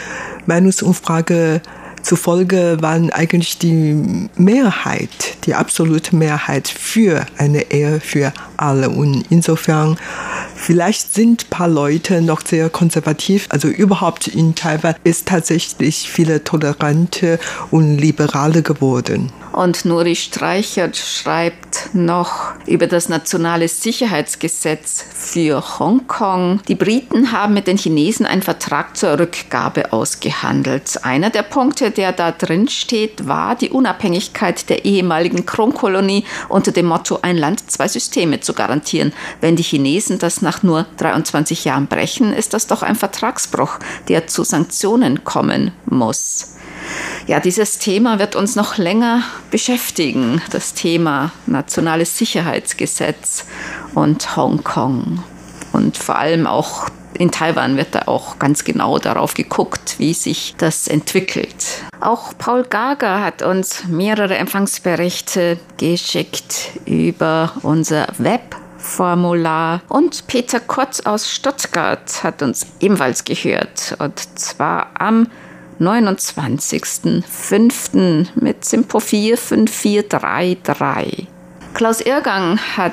Meinungsumfrage 0.45 1.61
zufolge 2.03 2.77
waren 2.81 3.11
eigentlich 3.11 3.57
die 3.57 4.29
Mehrheit, 4.35 5.09
die 5.45 5.55
absolute 5.55 6.15
Mehrheit 6.15 6.67
für 6.67 7.25
eine 7.37 7.71
Ehe 7.71 7.99
für 7.99 8.33
alle. 8.57 8.89
Und 8.89 9.25
insofern, 9.29 9.97
vielleicht 10.55 11.13
sind 11.13 11.45
ein 11.45 11.49
paar 11.49 11.67
Leute 11.67 12.21
noch 12.21 12.41
sehr 12.45 12.69
konservativ. 12.69 13.47
Also 13.49 13.67
überhaupt 13.67 14.27
in 14.27 14.55
Taiwan 14.55 14.95
ist 15.03 15.27
tatsächlich 15.27 16.09
viele 16.11 16.43
Tolerante 16.43 17.39
und 17.71 17.97
Liberale 17.97 18.61
geworden. 18.61 19.31
Und 19.51 19.83
Nuri 19.83 20.15
Streichert 20.15 20.95
schreibt 20.95 21.93
noch 21.93 22.53
über 22.67 22.87
das 22.87 23.09
nationale 23.09 23.67
Sicherheitsgesetz 23.67 25.03
für 25.13 25.79
Hongkong. 25.79 26.61
Die 26.69 26.75
Briten 26.75 27.33
haben 27.33 27.53
mit 27.53 27.67
den 27.67 27.77
Chinesen 27.77 28.25
einen 28.25 28.43
Vertrag 28.43 28.95
zur 28.95 29.19
Rückgabe 29.19 29.91
ausgehandelt. 29.91 31.03
Einer 31.03 31.29
der 31.31 31.43
Punkte, 31.43 31.90
der 31.91 32.11
da 32.11 32.31
drin 32.31 32.67
steht, 32.67 33.27
war 33.27 33.55
die 33.55 33.69
Unabhängigkeit 33.69 34.69
der 34.69 34.85
ehemaligen 34.85 35.45
Kronkolonie 35.45 36.25
unter 36.49 36.71
dem 36.71 36.87
Motto 36.87 37.19
ein 37.21 37.37
Land, 37.37 37.69
zwei 37.69 37.87
Systeme 37.87 38.39
zu 38.39 38.53
garantieren. 38.53 39.13
Wenn 39.39 39.55
die 39.55 39.63
Chinesen 39.63 40.19
das 40.19 40.41
nach 40.41 40.63
nur 40.63 40.85
23 40.97 41.65
Jahren 41.65 41.87
brechen, 41.87 42.33
ist 42.33 42.53
das 42.53 42.67
doch 42.67 42.81
ein 42.83 42.95
Vertragsbruch, 42.95 43.79
der 44.07 44.27
zu 44.27 44.43
Sanktionen 44.43 45.23
kommen 45.23 45.71
muss. 45.85 46.55
Ja, 47.27 47.39
dieses 47.39 47.77
Thema 47.77 48.19
wird 48.19 48.35
uns 48.35 48.55
noch 48.55 48.77
länger 48.77 49.23
beschäftigen, 49.51 50.41
das 50.51 50.73
Thema 50.73 51.31
nationales 51.45 52.17
Sicherheitsgesetz 52.17 53.45
und 53.93 54.35
Hongkong. 54.35 55.23
Und 55.71 55.97
vor 55.97 56.17
allem 56.17 56.47
auch 56.47 56.89
in 57.13 57.31
Taiwan 57.31 57.77
wird 57.77 57.95
da 57.95 58.03
auch 58.07 58.39
ganz 58.39 58.63
genau 58.63 58.97
darauf 58.97 59.33
geguckt, 59.33 59.95
wie 59.97 60.13
sich 60.13 60.55
das 60.57 60.87
entwickelt. 60.87 61.83
Auch 61.99 62.37
Paul 62.37 62.63
Gager 62.63 63.21
hat 63.23 63.41
uns 63.41 63.83
mehrere 63.87 64.37
Empfangsberichte 64.37 65.57
geschickt 65.77 66.69
über 66.85 67.51
unser 67.61 68.07
Web 68.17 68.55
Formular. 68.77 69.81
Und 69.87 70.27
Peter 70.27 70.59
Kotz 70.59 70.99
aus 71.01 71.31
Stuttgart 71.31 72.23
hat 72.23 72.41
uns 72.41 72.65
ebenfalls 72.79 73.23
gehört. 73.23 73.95
Und 73.99 74.39
zwar 74.39 74.89
am 74.95 75.27
29.05. 75.79 78.27
mit 78.35 78.65
Simpo 78.65 78.99
45433. 78.99 81.27
Klaus 81.73 82.01
Irgang 82.01 82.59
hat 82.75 82.91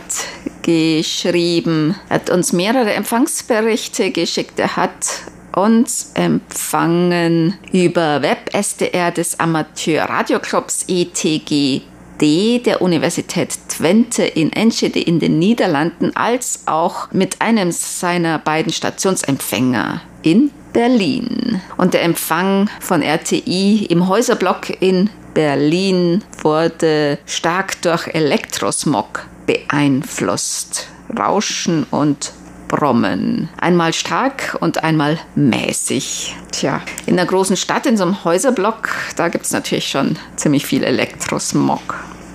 geschrieben, 0.68 1.94
hat 2.10 2.28
uns 2.28 2.52
mehrere 2.52 2.92
Empfangsberichte 2.92 4.10
geschickt. 4.10 4.58
Er 4.58 4.76
hat 4.76 5.06
und 5.54 5.90
empfangen 6.12 7.54
über 7.72 8.20
Web 8.20 8.50
SDR 8.52 9.10
des 9.10 9.40
Amateurradioclubs 9.40 10.84
ETG 10.88 11.80
der 12.20 12.82
Universität 12.82 13.56
Twente 13.68 14.24
in 14.24 14.52
Enschede 14.52 15.00
in 15.00 15.20
den 15.20 15.38
Niederlanden 15.38 16.14
als 16.14 16.64
auch 16.66 17.10
mit 17.12 17.40
einem 17.40 17.70
seiner 17.72 18.38
beiden 18.38 18.72
Stationsempfänger 18.72 20.02
in 20.22 20.50
Berlin. 20.74 21.62
Und 21.78 21.94
der 21.94 22.02
Empfang 22.02 22.68
von 22.80 23.00
RTI 23.02 23.86
im 23.88 24.06
Häuserblock 24.08 24.82
in 24.82 25.08
Berlin 25.32 26.24
wurde 26.42 27.18
stark 27.24 27.80
durch 27.82 28.08
Elektrosmog 28.08 29.28
beeinflusst. 29.48 30.88
Rauschen 31.18 31.84
und 31.90 32.32
Brummen. 32.68 33.48
Einmal 33.56 33.94
stark 33.94 34.58
und 34.60 34.84
einmal 34.84 35.18
mäßig. 35.34 36.36
Tja, 36.52 36.82
in 37.06 37.16
der 37.16 37.24
großen 37.24 37.56
Stadt, 37.56 37.86
in 37.86 37.96
so 37.96 38.04
einem 38.04 38.24
Häuserblock, 38.24 38.90
da 39.16 39.28
gibt 39.28 39.46
es 39.46 39.52
natürlich 39.52 39.88
schon 39.88 40.16
ziemlich 40.36 40.66
viel 40.66 40.84
Elektrosmog. 40.84 41.80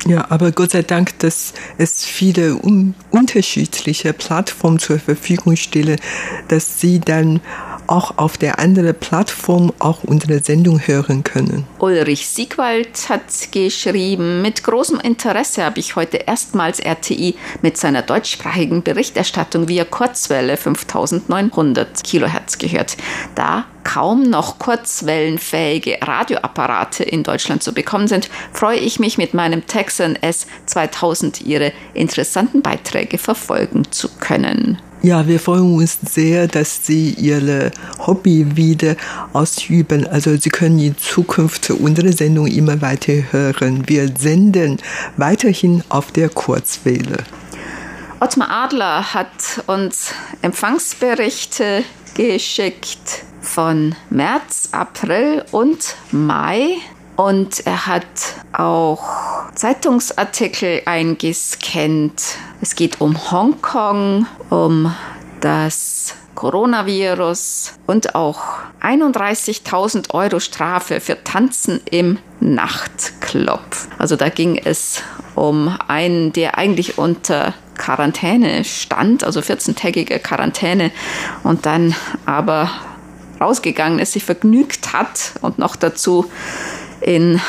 Ja, 0.08 0.26
aber 0.30 0.52
Gott 0.52 0.72
sei 0.72 0.82
Dank, 0.82 1.18
dass 1.20 1.54
es 1.78 2.04
viele 2.04 2.56
un 2.56 2.96
unterschiedliche 3.12 4.12
Plattformen 4.12 4.80
zur 4.80 5.00
Verfügung 5.00 5.56
stellen, 5.56 5.98
dass 6.50 6.82
Sie 6.82 7.00
dann 7.00 7.40
auch 7.88 8.18
auf 8.18 8.38
der 8.38 8.60
anderen 8.60 8.96
Plattform 8.96 9.74
auch 9.80 10.04
unsere 10.04 10.40
Sendung 10.40 10.80
hören 10.80 11.24
können. 11.24 11.66
Ulrich 11.80 12.28
Siegwald 12.28 13.10
hat 13.10 13.52
geschrieben, 13.52 14.42
mit 14.42 14.64
großem 14.64 15.00
Interesse 15.00 15.64
habe 15.64 15.80
ich 15.80 15.96
heute 15.96 16.18
erstmals 16.18 16.80
RTI 16.80 17.36
mit 17.62 17.78
seiner 17.78 18.02
deutschsprachigen 18.02 18.84
Berichterstattung 18.84 19.68
via 19.68 19.86
Kurzwelle 19.86 20.58
5900 20.58 22.04
Kilohertz 22.04 22.58
gehört. 22.58 22.98
Da 23.36 23.66
kaum 23.84 24.24
noch 24.24 24.60
kurzwellenfähige 24.60 25.98
Radioapparate 26.02 27.04
in 27.04 27.24
Deutschland 27.24 27.64
zu 27.64 27.74
bekommen 27.74 28.08
sind, 28.08 28.30
freue 28.54 28.80
ich 28.80 29.00
mich 29.00 29.18
mit 29.18 29.34
meinem 29.34 29.66
Texan 29.66 30.16
S 30.16 30.48
2000 30.66 31.42
Ihre 31.42 31.74
interessanten 31.94 32.62
Beiträge 32.62 33.18
verfolgen 33.18 33.92
zu 33.92 34.10
können. 34.20 34.80
Ja, 35.06 35.28
wir 35.28 35.38
freuen 35.38 35.76
uns 35.76 35.98
sehr, 36.02 36.48
dass 36.48 36.86
Sie 36.86 37.10
Ihr 37.10 37.72
Hobby 38.08 38.56
wieder 38.56 38.96
ausüben. 39.34 40.08
Also 40.08 40.38
Sie 40.38 40.50
können 40.50 40.80
in 40.80 40.98
Zukunft 40.98 41.70
unsere 41.72 42.14
Sendung 42.14 42.48
immer 42.48 42.82
weiter 42.82 43.12
hören. 43.32 43.84
Wir 43.88 44.10
senden 44.18 44.80
weiterhin 45.18 45.84
auf 45.90 46.14
der 46.14 46.30
Kurzwelle. 46.30 47.18
Ottmar 48.22 48.50
Adler 48.50 49.14
hat 49.14 49.62
uns 49.68 50.14
Empfangsberichte 50.42 51.84
geschickt 52.14 53.26
von 53.42 53.96
März, 54.10 54.70
April 54.72 55.44
und 55.52 55.98
Mai. 56.12 56.78
Und 57.16 57.66
er 57.66 57.86
hat 57.86 58.06
auch 58.54 59.04
Zeitungsartikel 59.56 60.82
eingescannt. 60.86 62.38
Es 62.62 62.76
geht 62.76 63.02
um 63.02 63.32
Hongkong, 63.32 64.26
um 64.50 64.94
das 65.42 66.16
Coronavirus 66.36 67.74
und 67.86 68.16
auch 68.16 68.42
31.000 68.82 70.14
Euro 70.14 70.40
Strafe 70.40 71.00
für 71.00 71.24
Tanzen 71.24 71.80
im 71.90 72.18
Nachtclub. 72.40 73.62
Also 73.98 74.16
da 74.16 74.30
ging 74.30 74.58
es 74.58 75.04
um 75.36 75.78
einen, 75.88 76.34
der 76.34 76.58
eigentlich 76.58 76.98
unter 76.98 77.54
Quarantäne 77.78 78.64
stand, 78.64 79.24
also 79.24 79.40
14-tägige 79.40 80.20
Quarantäne 80.20 80.92
und 81.44 81.66
dann 81.66 81.96
aber 82.26 82.70
rausgegangen 83.40 84.00
ist, 84.00 84.14
sich 84.14 84.24
vergnügt 84.24 84.94
hat 84.94 85.34
und 85.42 85.60
noch 85.60 85.76
dazu 85.76 86.32
in 87.04 87.40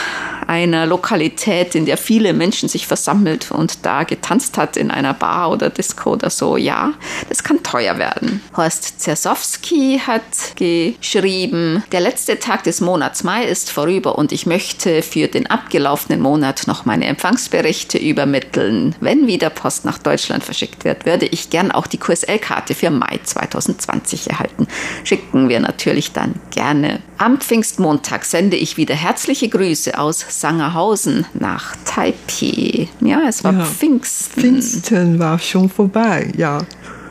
einer 0.46 0.86
Lokalität, 0.86 1.74
in 1.74 1.86
der 1.86 1.96
viele 1.96 2.32
Menschen 2.32 2.68
sich 2.68 2.86
versammelt 2.86 3.50
und 3.50 3.84
da 3.84 4.04
getanzt 4.04 4.58
hat 4.58 4.76
in 4.76 4.90
einer 4.90 5.14
Bar 5.14 5.50
oder 5.50 5.70
Disco 5.70 6.12
oder 6.12 6.30
so, 6.30 6.56
ja, 6.56 6.92
das 7.28 7.42
kann 7.42 7.62
teuer 7.62 7.98
werden. 7.98 8.42
Horst 8.56 9.00
Zersowski 9.00 10.00
hat 10.06 10.22
geschrieben, 10.56 11.82
der 11.92 12.00
letzte 12.00 12.38
Tag 12.38 12.64
des 12.64 12.80
Monats 12.80 13.24
Mai 13.24 13.44
ist 13.44 13.70
vorüber 13.70 14.18
und 14.18 14.32
ich 14.32 14.46
möchte 14.46 15.02
für 15.02 15.28
den 15.28 15.46
abgelaufenen 15.46 16.20
Monat 16.20 16.66
noch 16.66 16.84
meine 16.84 17.06
Empfangsberichte 17.06 17.98
übermitteln. 17.98 18.94
Wenn 19.00 19.26
wieder 19.26 19.50
Post 19.50 19.84
nach 19.84 19.98
Deutschland 19.98 20.44
verschickt 20.44 20.84
wird, 20.84 21.06
würde 21.06 21.26
ich 21.26 21.50
gern 21.50 21.70
auch 21.70 21.86
die 21.86 21.98
QSL-Karte 21.98 22.74
für 22.74 22.90
Mai 22.90 23.20
2020 23.22 24.30
erhalten. 24.30 24.66
Schicken 25.04 25.48
wir 25.48 25.60
natürlich 25.60 26.12
dann 26.12 26.34
gerne. 26.50 27.00
Am 27.18 27.40
Pfingstmontag 27.40 28.24
sende 28.24 28.56
ich 28.56 28.76
wieder 28.76 28.94
herzliche 28.94 29.48
Grüße 29.48 29.98
aus 29.98 30.24
Sangerhausen 30.40 31.26
nach 31.34 31.76
Taipei. 31.84 32.88
Ja, 33.00 33.22
es 33.28 33.44
war 33.44 33.52
ja, 33.52 33.64
Pfingsten. 33.64 34.40
Pfingsten 34.40 35.18
war 35.18 35.38
schon 35.38 35.68
vorbei, 35.68 36.32
ja. 36.36 36.58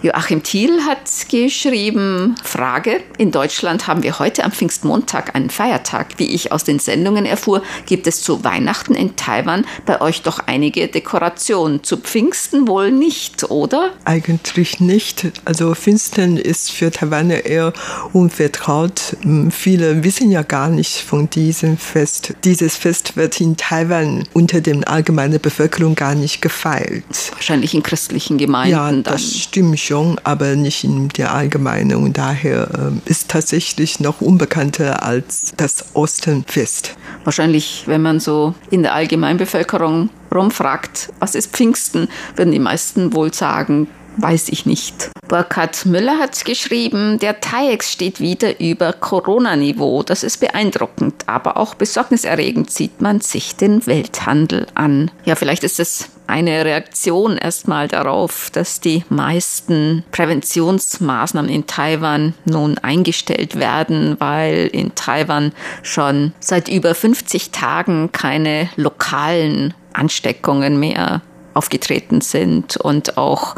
Joachim 0.03 0.43
Thiel 0.43 0.81
hat 0.81 0.99
geschrieben, 1.29 2.35
Frage, 2.43 2.99
in 3.17 3.31
Deutschland 3.31 3.87
haben 3.87 4.03
wir 4.03 4.19
heute 4.19 4.43
am 4.43 4.51
Pfingstmontag 4.51 5.33
einen 5.33 5.49
Feiertag. 5.49 6.15
Wie 6.17 6.25
ich 6.25 6.51
aus 6.51 6.65
den 6.65 6.79
Sendungen 6.79 7.25
erfuhr, 7.25 7.63
gibt 7.85 8.05
es 8.05 8.21
zu 8.21 8.43
Weihnachten 8.43 8.95
in 8.95 9.15
Taiwan 9.15 9.65
bei 9.85 10.01
euch 10.01 10.21
doch 10.21 10.39
einige 10.39 10.89
Dekorationen. 10.89 11.85
Zu 11.85 11.95
Pfingsten 11.95 12.67
wohl 12.67 12.91
nicht, 12.91 13.49
oder? 13.49 13.91
Eigentlich 14.03 14.81
nicht. 14.81 15.31
Also 15.45 15.73
Pfingsten 15.73 16.35
ist 16.35 16.71
für 16.71 16.91
Taiwaner 16.91 17.45
eher 17.45 17.71
unvertraut. 18.11 19.15
Hm, 19.21 19.51
viele 19.51 20.03
wissen 20.03 20.29
ja 20.31 20.41
gar 20.41 20.67
nicht 20.67 20.99
von 20.99 21.29
diesem 21.29 21.77
Fest. 21.77 22.33
Dieses 22.43 22.75
Fest 22.75 23.15
wird 23.15 23.39
in 23.39 23.55
Taiwan 23.55 24.27
unter 24.33 24.59
der 24.59 24.85
allgemeinen 24.85 25.39
Bevölkerung 25.39 25.95
gar 25.95 26.13
nicht 26.13 26.41
gefeiert. 26.41 27.05
Wahrscheinlich 27.31 27.73
in 27.73 27.83
christlichen 27.83 28.37
Gemeinden. 28.37 28.71
Ja, 28.73 28.91
das 28.91 29.31
dann. 29.31 29.39
stimmt 29.39 29.79
schon. 29.79 29.92
Forschung, 29.93 30.19
aber 30.23 30.56
nicht 30.56 30.84
in 30.84 31.10
der 31.10 31.34
Allgemeinen. 31.34 32.03
Und 32.03 32.17
daher 32.17 32.67
äh, 32.73 33.10
ist 33.10 33.29
tatsächlich 33.29 33.99
noch 33.99 34.21
unbekannter 34.21 35.03
als 35.03 35.53
das 35.56 35.86
Ostenfest. 35.93 36.95
Wahrscheinlich, 37.23 37.84
wenn 37.86 38.01
man 38.01 38.19
so 38.19 38.56
in 38.71 38.82
der 38.82 38.95
Allgemeinbevölkerung 38.95 40.10
rumfragt, 40.34 41.13
was 41.19 41.36
ist 41.36 41.51
Pfingsten, 41.51 42.08
würden 42.36 42.51
die 42.51 42.60
meisten 42.60 43.13
wohl 43.13 43.32
sagen, 43.34 43.88
weiß 44.17 44.49
ich 44.49 44.65
nicht. 44.65 45.12
Burkhard 45.27 45.86
Müller 45.86 46.17
hat 46.19 46.43
geschrieben, 46.43 47.19
der 47.19 47.39
TAIEX 47.39 47.91
steht 47.91 48.19
wieder 48.19 48.60
über 48.60 48.93
Corona-Niveau. 48.93 50.03
Das 50.03 50.23
ist 50.23 50.39
beeindruckend, 50.39 51.23
aber 51.27 51.58
auch 51.58 51.75
besorgniserregend 51.75 52.71
sieht 52.71 53.01
man 53.01 53.21
sich 53.21 53.56
den 53.56 53.86
Welthandel 53.86 54.67
an. 54.75 55.12
Ja, 55.25 55.36
vielleicht 55.36 55.63
ist 55.63 55.79
es 55.79 56.10
eine 56.27 56.65
Reaktion 56.65 57.38
erstmal 57.38 57.88
darauf, 57.88 58.49
dass 58.51 58.79
die 58.79 59.03
meisten 59.09 60.03
Präventionsmaßnahmen 60.12 61.49
in 61.49 61.67
Taiwan 61.67 62.33
nun 62.45 62.77
eingestellt 62.77 63.57
werden, 63.57 64.15
weil 64.19 64.67
in 64.71 64.95
Taiwan 64.95 65.51
schon 65.81 66.33
seit 66.39 66.69
über 66.69 66.95
50 66.95 67.51
Tagen 67.51 68.12
keine 68.12 68.69
lokalen 68.75 69.73
Ansteckungen 69.93 70.79
mehr 70.79 71.21
aufgetreten 71.53 72.21
sind 72.21 72.77
und 72.77 73.17
auch 73.17 73.55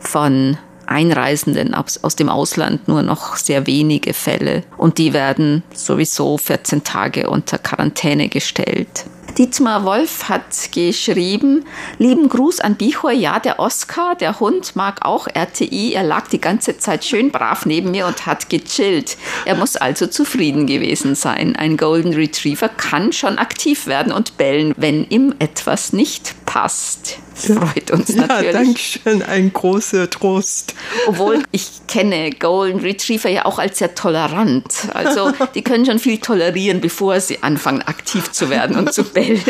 von 0.00 0.56
Einreisenden 0.86 1.74
aus, 1.74 2.02
aus 2.02 2.16
dem 2.16 2.28
Ausland 2.28 2.88
nur 2.88 3.02
noch 3.02 3.36
sehr 3.36 3.66
wenige 3.66 4.12
Fälle. 4.12 4.64
Und 4.76 4.98
die 4.98 5.12
werden 5.12 5.62
sowieso 5.72 6.36
14 6.38 6.84
Tage 6.84 7.30
unter 7.30 7.58
Quarantäne 7.58 8.28
gestellt. 8.28 9.06
Dietmar 9.36 9.84
Wolf 9.84 10.28
hat 10.28 10.70
geschrieben, 10.72 11.64
lieben 11.98 12.28
Gruß 12.28 12.60
an 12.60 12.76
Bichor, 12.76 13.10
ja, 13.10 13.40
der 13.40 13.58
Oscar, 13.58 14.14
der 14.14 14.38
Hund 14.38 14.76
mag 14.76 15.04
auch 15.04 15.26
RTI, 15.26 15.92
er 15.92 16.04
lag 16.04 16.28
die 16.28 16.40
ganze 16.40 16.78
Zeit 16.78 17.04
schön 17.04 17.32
brav 17.32 17.66
neben 17.66 17.90
mir 17.90 18.06
und 18.06 18.26
hat 18.26 18.48
gechillt. 18.48 19.16
Er 19.44 19.56
muss 19.56 19.74
also 19.74 20.06
zufrieden 20.06 20.66
gewesen 20.66 21.16
sein. 21.16 21.56
Ein 21.56 21.76
Golden 21.76 22.14
Retriever 22.14 22.68
kann 22.68 23.12
schon 23.12 23.38
aktiv 23.38 23.88
werden 23.88 24.12
und 24.12 24.36
bellen, 24.36 24.72
wenn 24.76 25.04
ihm 25.08 25.34
etwas 25.40 25.92
nicht 25.92 26.43
passt. 26.54 27.18
Freut 27.34 27.90
uns 27.90 28.14
natürlich. 28.14 28.46
Ja, 28.46 28.52
danke 28.52 28.78
schön, 28.78 29.22
ein 29.22 29.52
großer 29.52 30.08
Trost. 30.08 30.76
Obwohl 31.08 31.42
ich 31.50 31.84
kenne 31.88 32.30
Golden 32.30 32.78
Retriever 32.78 33.28
ja 33.28 33.44
auch 33.44 33.58
als 33.58 33.80
sehr 33.80 33.96
tolerant. 33.96 34.64
Also 34.94 35.32
die 35.56 35.62
können 35.62 35.84
schon 35.84 35.98
viel 35.98 36.18
tolerieren, 36.18 36.80
bevor 36.80 37.18
sie 37.18 37.42
anfangen 37.42 37.82
aktiv 37.82 38.30
zu 38.30 38.50
werden 38.50 38.76
und 38.76 38.94
zu 38.94 39.02
bellen. 39.12 39.42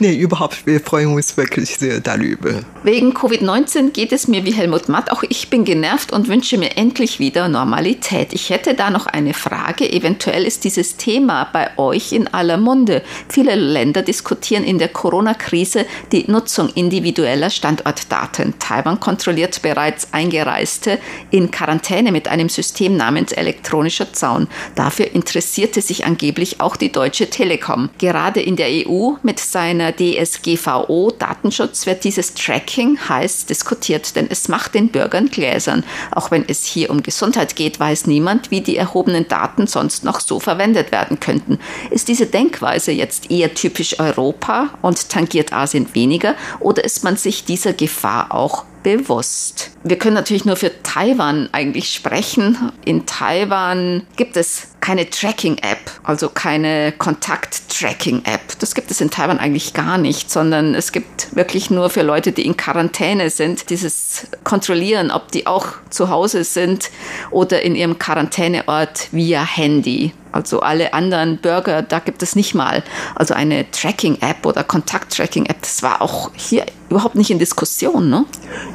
Nee, 0.00 0.16
überhaupt, 0.16 0.66
wir 0.66 0.80
freuen 0.80 1.14
uns 1.14 1.34
wirklich 1.38 1.76
sehr 1.76 2.00
darüber. 2.00 2.60
Wegen 2.82 3.14
Covid-19 3.14 3.92
geht 3.92 4.12
es 4.12 4.28
mir 4.28 4.44
wie 4.44 4.52
Helmut 4.52 4.90
Matt. 4.90 5.10
Auch 5.10 5.22
ich 5.22 5.48
bin 5.48 5.64
genervt 5.64 6.12
und 6.12 6.28
wünsche 6.28 6.58
mir 6.58 6.76
endlich 6.76 7.20
wieder 7.20 7.48
Normalität. 7.48 8.34
Ich 8.34 8.50
hätte 8.50 8.74
da 8.74 8.90
noch 8.90 9.06
eine 9.06 9.32
Frage. 9.32 9.90
Eventuell 9.90 10.44
ist 10.44 10.64
dieses 10.64 10.98
Thema 10.98 11.48
bei 11.50 11.70
euch 11.78 12.12
in 12.12 12.28
aller 12.28 12.58
Munde. 12.58 13.02
Viele 13.30 13.54
Länder 13.54 14.02
diskutieren 14.02 14.62
in 14.62 14.78
der 14.78 14.88
Corona-Krise 14.88 15.86
die 16.12 16.33
Nutzung 16.34 16.68
individueller 16.70 17.48
Standortdaten. 17.48 18.54
Taiwan 18.58 18.98
kontrolliert 18.98 19.62
bereits 19.62 20.08
Eingereiste 20.12 20.98
in 21.30 21.52
Quarantäne 21.52 22.10
mit 22.10 22.26
einem 22.26 22.48
System 22.48 22.96
namens 22.96 23.30
elektronischer 23.30 24.12
Zaun. 24.12 24.48
Dafür 24.74 25.12
interessierte 25.14 25.80
sich 25.80 26.04
angeblich 26.04 26.60
auch 26.60 26.74
die 26.74 26.90
Deutsche 26.90 27.30
Telekom. 27.30 27.88
Gerade 27.98 28.40
in 28.40 28.56
der 28.56 28.66
EU 28.66 29.12
mit 29.22 29.38
seiner 29.38 29.92
DSGVO 29.92 31.12
Datenschutz 31.16 31.86
wird 31.86 32.02
dieses 32.02 32.34
Tracking 32.34 32.98
heiß 33.08 33.46
diskutiert, 33.46 34.16
denn 34.16 34.26
es 34.28 34.48
macht 34.48 34.74
den 34.74 34.88
Bürgern 34.88 35.28
gläsern. 35.28 35.84
Auch 36.10 36.32
wenn 36.32 36.44
es 36.48 36.64
hier 36.64 36.90
um 36.90 37.04
Gesundheit 37.04 37.54
geht, 37.54 37.78
weiß 37.78 38.08
niemand, 38.08 38.50
wie 38.50 38.60
die 38.60 38.76
erhobenen 38.76 39.28
Daten 39.28 39.68
sonst 39.68 40.02
noch 40.02 40.18
so 40.18 40.40
verwendet 40.40 40.90
werden 40.90 41.20
könnten. 41.20 41.60
Ist 41.90 42.08
diese 42.08 42.26
Denkweise 42.26 42.90
jetzt 42.90 43.30
eher 43.30 43.54
typisch 43.54 44.00
Europa 44.00 44.70
und 44.82 45.10
tangiert 45.10 45.52
Asien 45.52 45.94
weniger 45.94 46.13
oder 46.60 46.84
ist 46.84 47.04
man 47.04 47.16
sich 47.16 47.44
dieser 47.44 47.72
Gefahr 47.72 48.32
auch 48.32 48.64
bewusst. 48.84 49.70
Wir 49.82 49.98
können 49.98 50.14
natürlich 50.14 50.44
nur 50.44 50.56
für 50.56 50.70
Taiwan 50.82 51.48
eigentlich 51.50 51.92
sprechen. 51.92 52.70
In 52.84 53.06
Taiwan 53.06 54.06
gibt 54.16 54.36
es 54.36 54.68
keine 54.80 55.08
Tracking-App, 55.08 55.90
also 56.04 56.28
keine 56.28 56.92
Kontakt-Tracking-App. 56.92 58.58
Das 58.60 58.74
gibt 58.74 58.90
es 58.90 59.00
in 59.00 59.10
Taiwan 59.10 59.38
eigentlich 59.38 59.72
gar 59.72 59.98
nicht, 59.98 60.30
sondern 60.30 60.74
es 60.74 60.92
gibt 60.92 61.34
wirklich 61.34 61.70
nur 61.70 61.90
für 61.90 62.02
Leute, 62.02 62.30
die 62.30 62.46
in 62.46 62.56
Quarantäne 62.56 63.30
sind, 63.30 63.70
dieses 63.70 64.26
Kontrollieren, 64.44 65.10
ob 65.10 65.32
die 65.32 65.46
auch 65.46 65.68
zu 65.88 66.10
Hause 66.10 66.44
sind 66.44 66.90
oder 67.30 67.62
in 67.62 67.74
ihrem 67.74 67.98
Quarantäneort 67.98 69.08
via 69.12 69.42
Handy. 69.42 70.12
Also 70.34 70.60
alle 70.60 70.92
anderen 70.94 71.38
Bürger, 71.38 71.82
da 71.82 72.00
gibt 72.00 72.22
es 72.22 72.34
nicht 72.34 72.54
mal. 72.54 72.82
Also 73.14 73.34
eine 73.34 73.70
Tracking-App 73.70 74.44
oder 74.44 74.64
Kontakt-Tracking-App, 74.64 75.62
das 75.62 75.82
war 75.84 76.02
auch 76.02 76.30
hier 76.34 76.66
überhaupt 76.90 77.14
nicht 77.14 77.30
in 77.30 77.38
Diskussion. 77.38 78.08
Ne? 78.10 78.24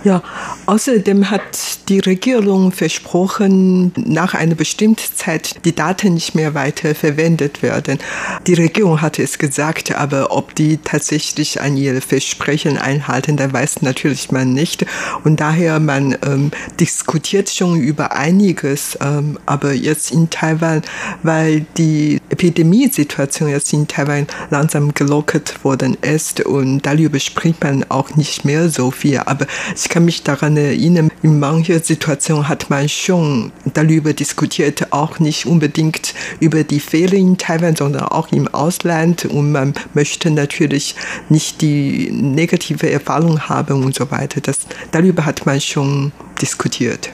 Ja, 0.03 0.21
außerdem 0.65 1.29
hat 1.29 1.89
die 1.89 1.99
Regierung 1.99 2.71
versprochen, 2.71 3.91
nach 3.95 4.33
einer 4.33 4.55
bestimmten 4.55 5.15
Zeit 5.15 5.65
die 5.65 5.75
Daten 5.75 6.13
nicht 6.13 6.35
mehr 6.35 6.53
weiter 6.53 6.95
verwendet 6.95 7.61
werden. 7.61 7.99
Die 8.47 8.53
Regierung 8.53 9.01
hatte 9.01 9.23
es 9.23 9.37
gesagt, 9.37 9.95
aber 9.95 10.31
ob 10.31 10.55
die 10.55 10.77
tatsächlich 10.77 11.61
an 11.61 11.77
ihre 11.77 12.01
Versprechen 12.01 12.77
einhalten, 12.77 13.37
da 13.37 13.51
weiß 13.51 13.81
natürlich 13.81 14.31
man 14.31 14.53
nicht. 14.53 14.85
Und 15.23 15.39
daher 15.39 15.79
man 15.79 16.17
ähm, 16.25 16.51
diskutiert 16.79 17.49
schon 17.49 17.79
über 17.79 18.11
einiges, 18.11 18.97
ähm, 19.01 19.37
aber 19.45 19.73
jetzt 19.73 20.11
in 20.11 20.29
Taiwan, 20.29 20.81
weil 21.23 21.65
die 21.77 22.19
Epidemiesituation 22.29 23.49
jetzt 23.49 23.73
in 23.73 23.87
Taiwan 23.87 24.27
langsam 24.49 24.93
gelockert 24.93 25.63
worden 25.63 25.97
ist 26.01 26.41
und 26.45 26.81
darüber 26.85 27.19
spricht 27.19 27.63
man 27.63 27.85
auch 27.89 27.98
nicht 28.15 28.45
mehr 28.45 28.69
so 28.69 28.91
viel. 28.91 29.19
Aber 29.19 29.45
ich 29.75 29.89
kann 29.89 30.05
mich 30.05 30.23
daran 30.23 30.57
erinnern, 30.57 31.11
in 31.21 31.39
manchen 31.39 31.81
Situationen 31.83 32.47
hat 32.47 32.69
man 32.69 32.87
schon 32.89 33.51
darüber 33.73 34.13
diskutiert, 34.13 34.91
auch 34.91 35.19
nicht 35.19 35.45
unbedingt 35.45 36.13
über 36.39 36.63
die 36.63 36.79
Fehler 36.79 37.13
in 37.13 37.37
Taiwan, 37.37 37.75
sondern 37.75 38.03
auch 38.03 38.31
im 38.31 38.47
Ausland. 38.47 39.25
Und 39.25 39.51
man 39.51 39.73
möchte 39.93 40.31
natürlich 40.31 40.95
nicht 41.29 41.61
die 41.61 42.09
negative 42.11 42.89
Erfahrung 42.89 43.41
haben 43.49 43.83
und 43.83 43.95
so 43.95 44.09
weiter. 44.11 44.41
Das, 44.41 44.59
darüber 44.91 45.25
hat 45.25 45.45
man 45.45 45.59
schon 45.59 46.11
diskutiert. 46.41 47.09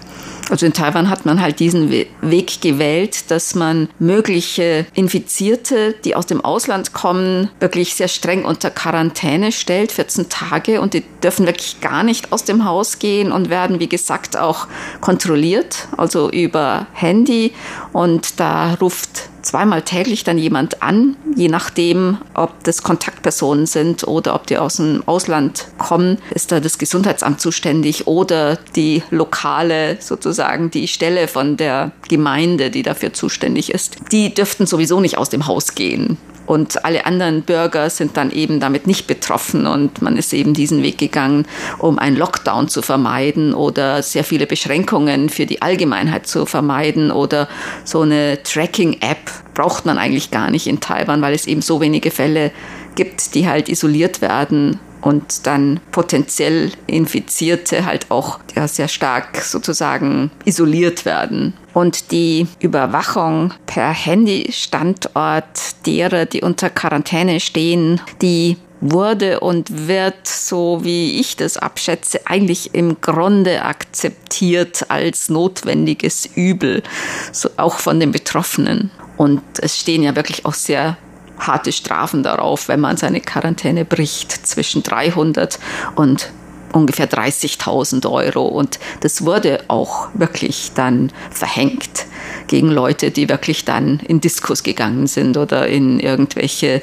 Also 0.49 0.65
in 0.65 0.73
Taiwan 0.73 1.09
hat 1.09 1.25
man 1.25 1.41
halt 1.41 1.59
diesen 1.59 1.89
Weg 1.89 2.61
gewählt, 2.61 3.31
dass 3.31 3.55
man 3.55 3.89
mögliche 3.99 4.85
Infizierte, 4.93 5.95
die 6.03 6.15
aus 6.15 6.27
dem 6.27 6.43
Ausland 6.43 6.93
kommen, 6.93 7.49
wirklich 7.59 7.95
sehr 7.95 8.07
streng 8.07 8.45
unter 8.45 8.69
Quarantäne 8.69 9.51
stellt, 9.51 9.91
14 9.91 10.29
Tage, 10.29 10.81
und 10.81 10.93
die 10.93 11.03
dürfen 11.23 11.45
wirklich 11.45 11.81
gar 11.81 12.03
nicht 12.03 12.31
aus 12.31 12.43
dem 12.43 12.65
Haus 12.65 12.99
gehen 12.99 13.31
und 13.31 13.49
werden, 13.49 13.79
wie 13.79 13.89
gesagt, 13.89 14.37
auch 14.37 14.67
kontrolliert, 15.01 15.87
also 15.97 16.29
über 16.29 16.87
Handy. 16.93 17.53
Und 17.91 18.39
da 18.39 18.75
ruft 18.75 19.29
zweimal 19.45 19.83
täglich 19.83 20.23
dann 20.23 20.37
jemand 20.37 20.81
an, 20.81 21.15
je 21.35 21.47
nachdem, 21.47 22.17
ob 22.33 22.63
das 22.63 22.83
Kontaktpersonen 22.83 23.65
sind 23.67 24.07
oder 24.07 24.35
ob 24.35 24.47
die 24.47 24.57
aus 24.57 24.77
dem 24.77 25.03
Ausland 25.05 25.67
kommen, 25.77 26.17
ist 26.31 26.51
da 26.51 26.59
das 26.59 26.77
Gesundheitsamt 26.77 27.39
zuständig 27.39 28.07
oder 28.07 28.57
die 28.75 29.03
lokale, 29.11 29.97
sozusagen 29.99 30.71
die 30.71 30.87
Stelle 30.87 31.27
von 31.27 31.57
der 31.57 31.91
Gemeinde, 32.09 32.71
die 32.71 32.83
dafür 32.83 33.13
zuständig 33.13 33.71
ist. 33.71 33.97
Die 34.11 34.33
dürften 34.33 34.65
sowieso 34.65 34.99
nicht 34.99 35.17
aus 35.17 35.29
dem 35.29 35.47
Haus 35.47 35.75
gehen. 35.75 36.17
Und 36.45 36.85
alle 36.85 37.05
anderen 37.05 37.41
Bürger 37.41 37.89
sind 37.89 38.17
dann 38.17 38.31
eben 38.31 38.59
damit 38.59 38.87
nicht 38.87 39.07
betroffen. 39.07 39.67
Und 39.67 40.01
man 40.01 40.17
ist 40.17 40.33
eben 40.33 40.53
diesen 40.53 40.83
Weg 40.83 40.97
gegangen, 40.97 41.47
um 41.79 41.99
einen 41.99 42.15
Lockdown 42.15 42.67
zu 42.67 42.81
vermeiden 42.81 43.53
oder 43.53 44.01
sehr 44.01 44.23
viele 44.23 44.47
Beschränkungen 44.47 45.29
für 45.29 45.45
die 45.45 45.61
Allgemeinheit 45.61 46.27
zu 46.27 46.45
vermeiden 46.45 47.11
oder 47.11 47.47
so 47.83 48.01
eine 48.01 48.41
Tracking-App 48.43 49.31
braucht 49.53 49.85
man 49.85 49.97
eigentlich 49.97 50.31
gar 50.31 50.51
nicht 50.51 50.67
in 50.67 50.79
Taiwan, 50.81 51.21
weil 51.21 51.33
es 51.33 51.47
eben 51.47 51.61
so 51.61 51.81
wenige 51.81 52.11
Fälle 52.11 52.51
gibt, 52.95 53.35
die 53.35 53.47
halt 53.47 53.69
isoliert 53.69 54.21
werden 54.21 54.79
und 55.01 55.45
dann 55.45 55.79
potenziell 55.91 56.71
Infizierte 56.87 57.85
halt 57.85 58.09
auch 58.09 58.39
ja, 58.55 58.67
sehr 58.67 58.87
stark 58.87 59.37
sozusagen 59.37 60.31
isoliert 60.45 61.05
werden. 61.05 61.53
Und 61.73 62.11
die 62.11 62.47
Überwachung 62.59 63.53
per 63.67 63.89
Handy-Standort 63.89 65.85
derer, 65.85 66.25
die 66.25 66.41
unter 66.41 66.69
Quarantäne 66.71 67.39
stehen, 67.39 68.01
die 68.21 68.57
wurde 68.81 69.39
und 69.39 69.87
wird, 69.87 70.27
so 70.27 70.83
wie 70.83 71.19
ich 71.19 71.35
das 71.35 71.57
abschätze, 71.57 72.21
eigentlich 72.25 72.73
im 72.73 72.99
Grunde 73.01 73.63
akzeptiert 73.63 74.85
als 74.89 75.29
notwendiges 75.29 76.29
Übel, 76.35 76.83
so 77.31 77.49
auch 77.57 77.79
von 77.79 77.99
den 77.99 78.11
Betroffenen. 78.11 78.91
Und 79.17 79.41
es 79.61 79.79
stehen 79.79 80.03
ja 80.03 80.15
wirklich 80.15 80.45
auch 80.45 80.53
sehr 80.53 80.97
harte 81.39 81.71
Strafen 81.71 82.23
darauf, 82.23 82.67
wenn 82.67 82.79
man 82.79 82.97
seine 82.97 83.21
Quarantäne 83.21 83.85
bricht, 83.85 84.31
zwischen 84.47 84.83
300 84.83 85.59
und 85.95 86.31
ungefähr 86.75 87.09
30.000 87.09 88.09
Euro. 88.09 88.45
Und 88.45 88.79
das 89.01 89.25
wurde 89.25 89.63
auch 89.67 90.09
wirklich 90.13 90.71
dann 90.75 91.11
verhängt 91.31 92.05
gegen 92.47 92.69
Leute, 92.69 93.11
die 93.11 93.29
wirklich 93.29 93.65
dann 93.65 93.99
in 94.07 94.21
Diskurs 94.21 94.63
gegangen 94.63 95.07
sind 95.07 95.37
oder 95.37 95.67
in 95.67 95.99
irgendwelche 95.99 96.81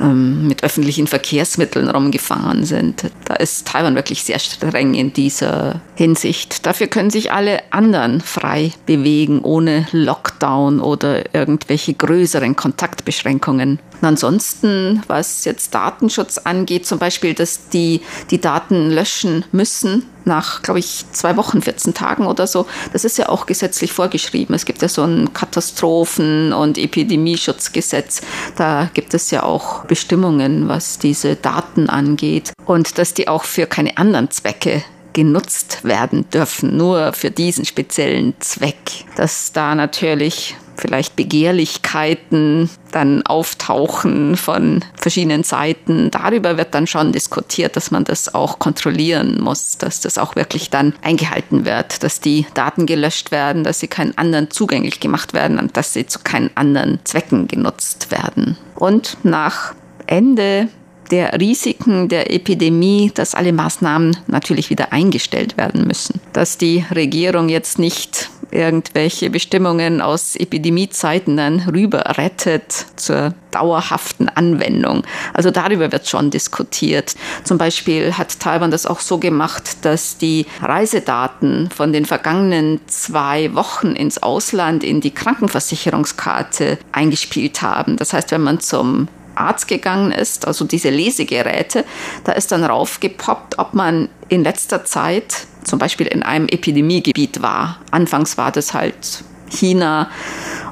ähm, 0.00 0.48
mit 0.48 0.62
öffentlichen 0.62 1.06
Verkehrsmitteln 1.06 1.88
rumgefahren 1.88 2.64
sind. 2.64 3.04
Da 3.24 3.34
ist 3.34 3.66
Taiwan 3.66 3.94
wirklich 3.94 4.24
sehr 4.24 4.38
streng 4.38 4.94
in 4.94 5.12
dieser 5.12 5.80
Hinsicht. 5.94 6.66
Dafür 6.66 6.86
können 6.86 7.10
sich 7.10 7.32
alle 7.32 7.60
anderen 7.70 8.20
frei 8.20 8.72
bewegen, 8.86 9.40
ohne 9.40 9.86
Lockdown 9.92 10.80
oder 10.80 11.34
irgendwelche 11.34 11.94
größeren 11.94 12.56
Kontaktbeschränkungen. 12.56 13.78
Und 14.00 14.08
ansonsten, 14.08 15.02
was 15.08 15.44
jetzt 15.44 15.74
Datenschutz 15.74 16.38
angeht, 16.38 16.86
zum 16.86 16.98
Beispiel, 16.98 17.34
dass 17.34 17.68
die 17.68 18.00
die 18.30 18.40
Daten 18.40 18.90
löschen 18.90 19.44
müssen 19.52 20.06
nach, 20.24 20.62
glaube 20.62 20.78
ich, 20.80 21.04
zwei 21.12 21.36
Wochen, 21.36 21.62
14 21.62 21.94
Tagen 21.94 22.26
oder 22.26 22.46
so. 22.46 22.66
Das 22.92 23.04
ist 23.04 23.18
ja 23.18 23.28
auch 23.28 23.46
gesetzlich 23.46 23.92
vorgeschrieben. 23.92 24.54
Es 24.54 24.64
gibt 24.64 24.82
ja 24.82 24.88
so 24.88 25.02
ein 25.02 25.32
Katastrophen- 25.32 26.52
und 26.52 26.78
Epidemieschutzgesetz. 26.78 28.22
Da 28.56 28.90
gibt 28.94 29.14
es 29.14 29.30
ja 29.30 29.42
auch 29.42 29.86
Bestimmungen, 29.90 30.68
was 30.68 31.00
diese 31.00 31.34
Daten 31.34 31.90
angeht. 31.90 32.52
Und 32.64 32.96
dass 32.96 33.12
die 33.12 33.26
auch 33.26 33.42
für 33.42 33.66
keine 33.66 33.96
anderen 33.96 34.30
Zwecke 34.30 34.84
genutzt 35.12 35.82
werden 35.82 36.30
dürfen, 36.30 36.76
nur 36.76 37.12
für 37.12 37.32
diesen 37.32 37.64
speziellen 37.64 38.34
Zweck. 38.38 38.76
Dass 39.16 39.50
da 39.50 39.74
natürlich 39.74 40.54
vielleicht 40.76 41.16
Begehrlichkeiten 41.16 42.70
dann 42.92 43.26
auftauchen 43.26 44.36
von 44.36 44.84
verschiedenen 44.94 45.42
Seiten. 45.42 46.10
Darüber 46.10 46.56
wird 46.56 46.74
dann 46.74 46.86
schon 46.86 47.12
diskutiert, 47.12 47.76
dass 47.76 47.90
man 47.90 48.04
das 48.04 48.34
auch 48.34 48.58
kontrollieren 48.58 49.40
muss, 49.40 49.76
dass 49.76 50.00
das 50.00 50.18
auch 50.18 50.36
wirklich 50.36 50.70
dann 50.70 50.94
eingehalten 51.02 51.64
wird, 51.64 52.02
dass 52.02 52.20
die 52.20 52.46
Daten 52.54 52.86
gelöscht 52.86 53.30
werden, 53.30 53.62
dass 53.62 53.80
sie 53.80 53.88
keinen 53.88 54.16
anderen 54.16 54.50
zugänglich 54.50 55.00
gemacht 55.00 55.34
werden 55.34 55.58
und 55.58 55.76
dass 55.76 55.92
sie 55.92 56.06
zu 56.06 56.20
keinen 56.20 56.50
anderen 56.54 56.98
Zwecken 57.04 57.46
genutzt 57.46 58.10
werden. 58.10 58.56
Und 58.74 59.18
nach 59.22 59.74
Ende 60.06 60.68
der 61.10 61.40
Risiken 61.40 62.08
der 62.08 62.32
Epidemie, 62.32 63.10
dass 63.14 63.34
alle 63.34 63.52
Maßnahmen 63.52 64.16
natürlich 64.26 64.70
wieder 64.70 64.92
eingestellt 64.92 65.56
werden 65.56 65.86
müssen. 65.86 66.20
Dass 66.32 66.58
die 66.58 66.84
Regierung 66.94 67.48
jetzt 67.48 67.78
nicht 67.78 68.30
irgendwelche 68.52 69.30
Bestimmungen 69.30 70.00
aus 70.00 70.34
Epidemiezeiten 70.34 71.36
dann 71.36 71.60
rüber 71.60 72.18
rettet 72.18 72.86
zur 72.96 73.34
dauerhaften 73.52 74.28
Anwendung. 74.28 75.04
Also 75.34 75.50
darüber 75.50 75.92
wird 75.92 76.08
schon 76.08 76.30
diskutiert. 76.30 77.14
Zum 77.44 77.58
Beispiel 77.58 78.14
hat 78.14 78.40
Taiwan 78.40 78.70
das 78.70 78.86
auch 78.86 79.00
so 79.00 79.18
gemacht, 79.18 79.84
dass 79.84 80.18
die 80.18 80.46
Reisedaten 80.62 81.70
von 81.70 81.92
den 81.92 82.06
vergangenen 82.06 82.80
zwei 82.86 83.54
Wochen 83.54 83.92
ins 83.92 84.22
Ausland 84.22 84.82
in 84.84 85.00
die 85.00 85.12
Krankenversicherungskarte 85.12 86.78
eingespielt 86.92 87.62
haben. 87.62 87.96
Das 87.96 88.12
heißt, 88.12 88.30
wenn 88.32 88.42
man 88.42 88.60
zum 88.60 89.08
Arzt 89.40 89.68
gegangen 89.68 90.12
ist, 90.12 90.46
also 90.46 90.64
diese 90.64 90.90
Lesegeräte, 90.90 91.84
da 92.24 92.32
ist 92.32 92.52
dann 92.52 92.64
raufgepoppt, 92.64 93.58
ob 93.58 93.74
man 93.74 94.08
in 94.28 94.44
letzter 94.44 94.84
Zeit 94.84 95.46
zum 95.64 95.78
Beispiel 95.78 96.06
in 96.06 96.22
einem 96.22 96.48
Epidemiegebiet 96.48 97.42
war. 97.42 97.80
Anfangs 97.90 98.38
war 98.38 98.52
das 98.52 98.74
halt 98.74 99.24
China 99.50 100.08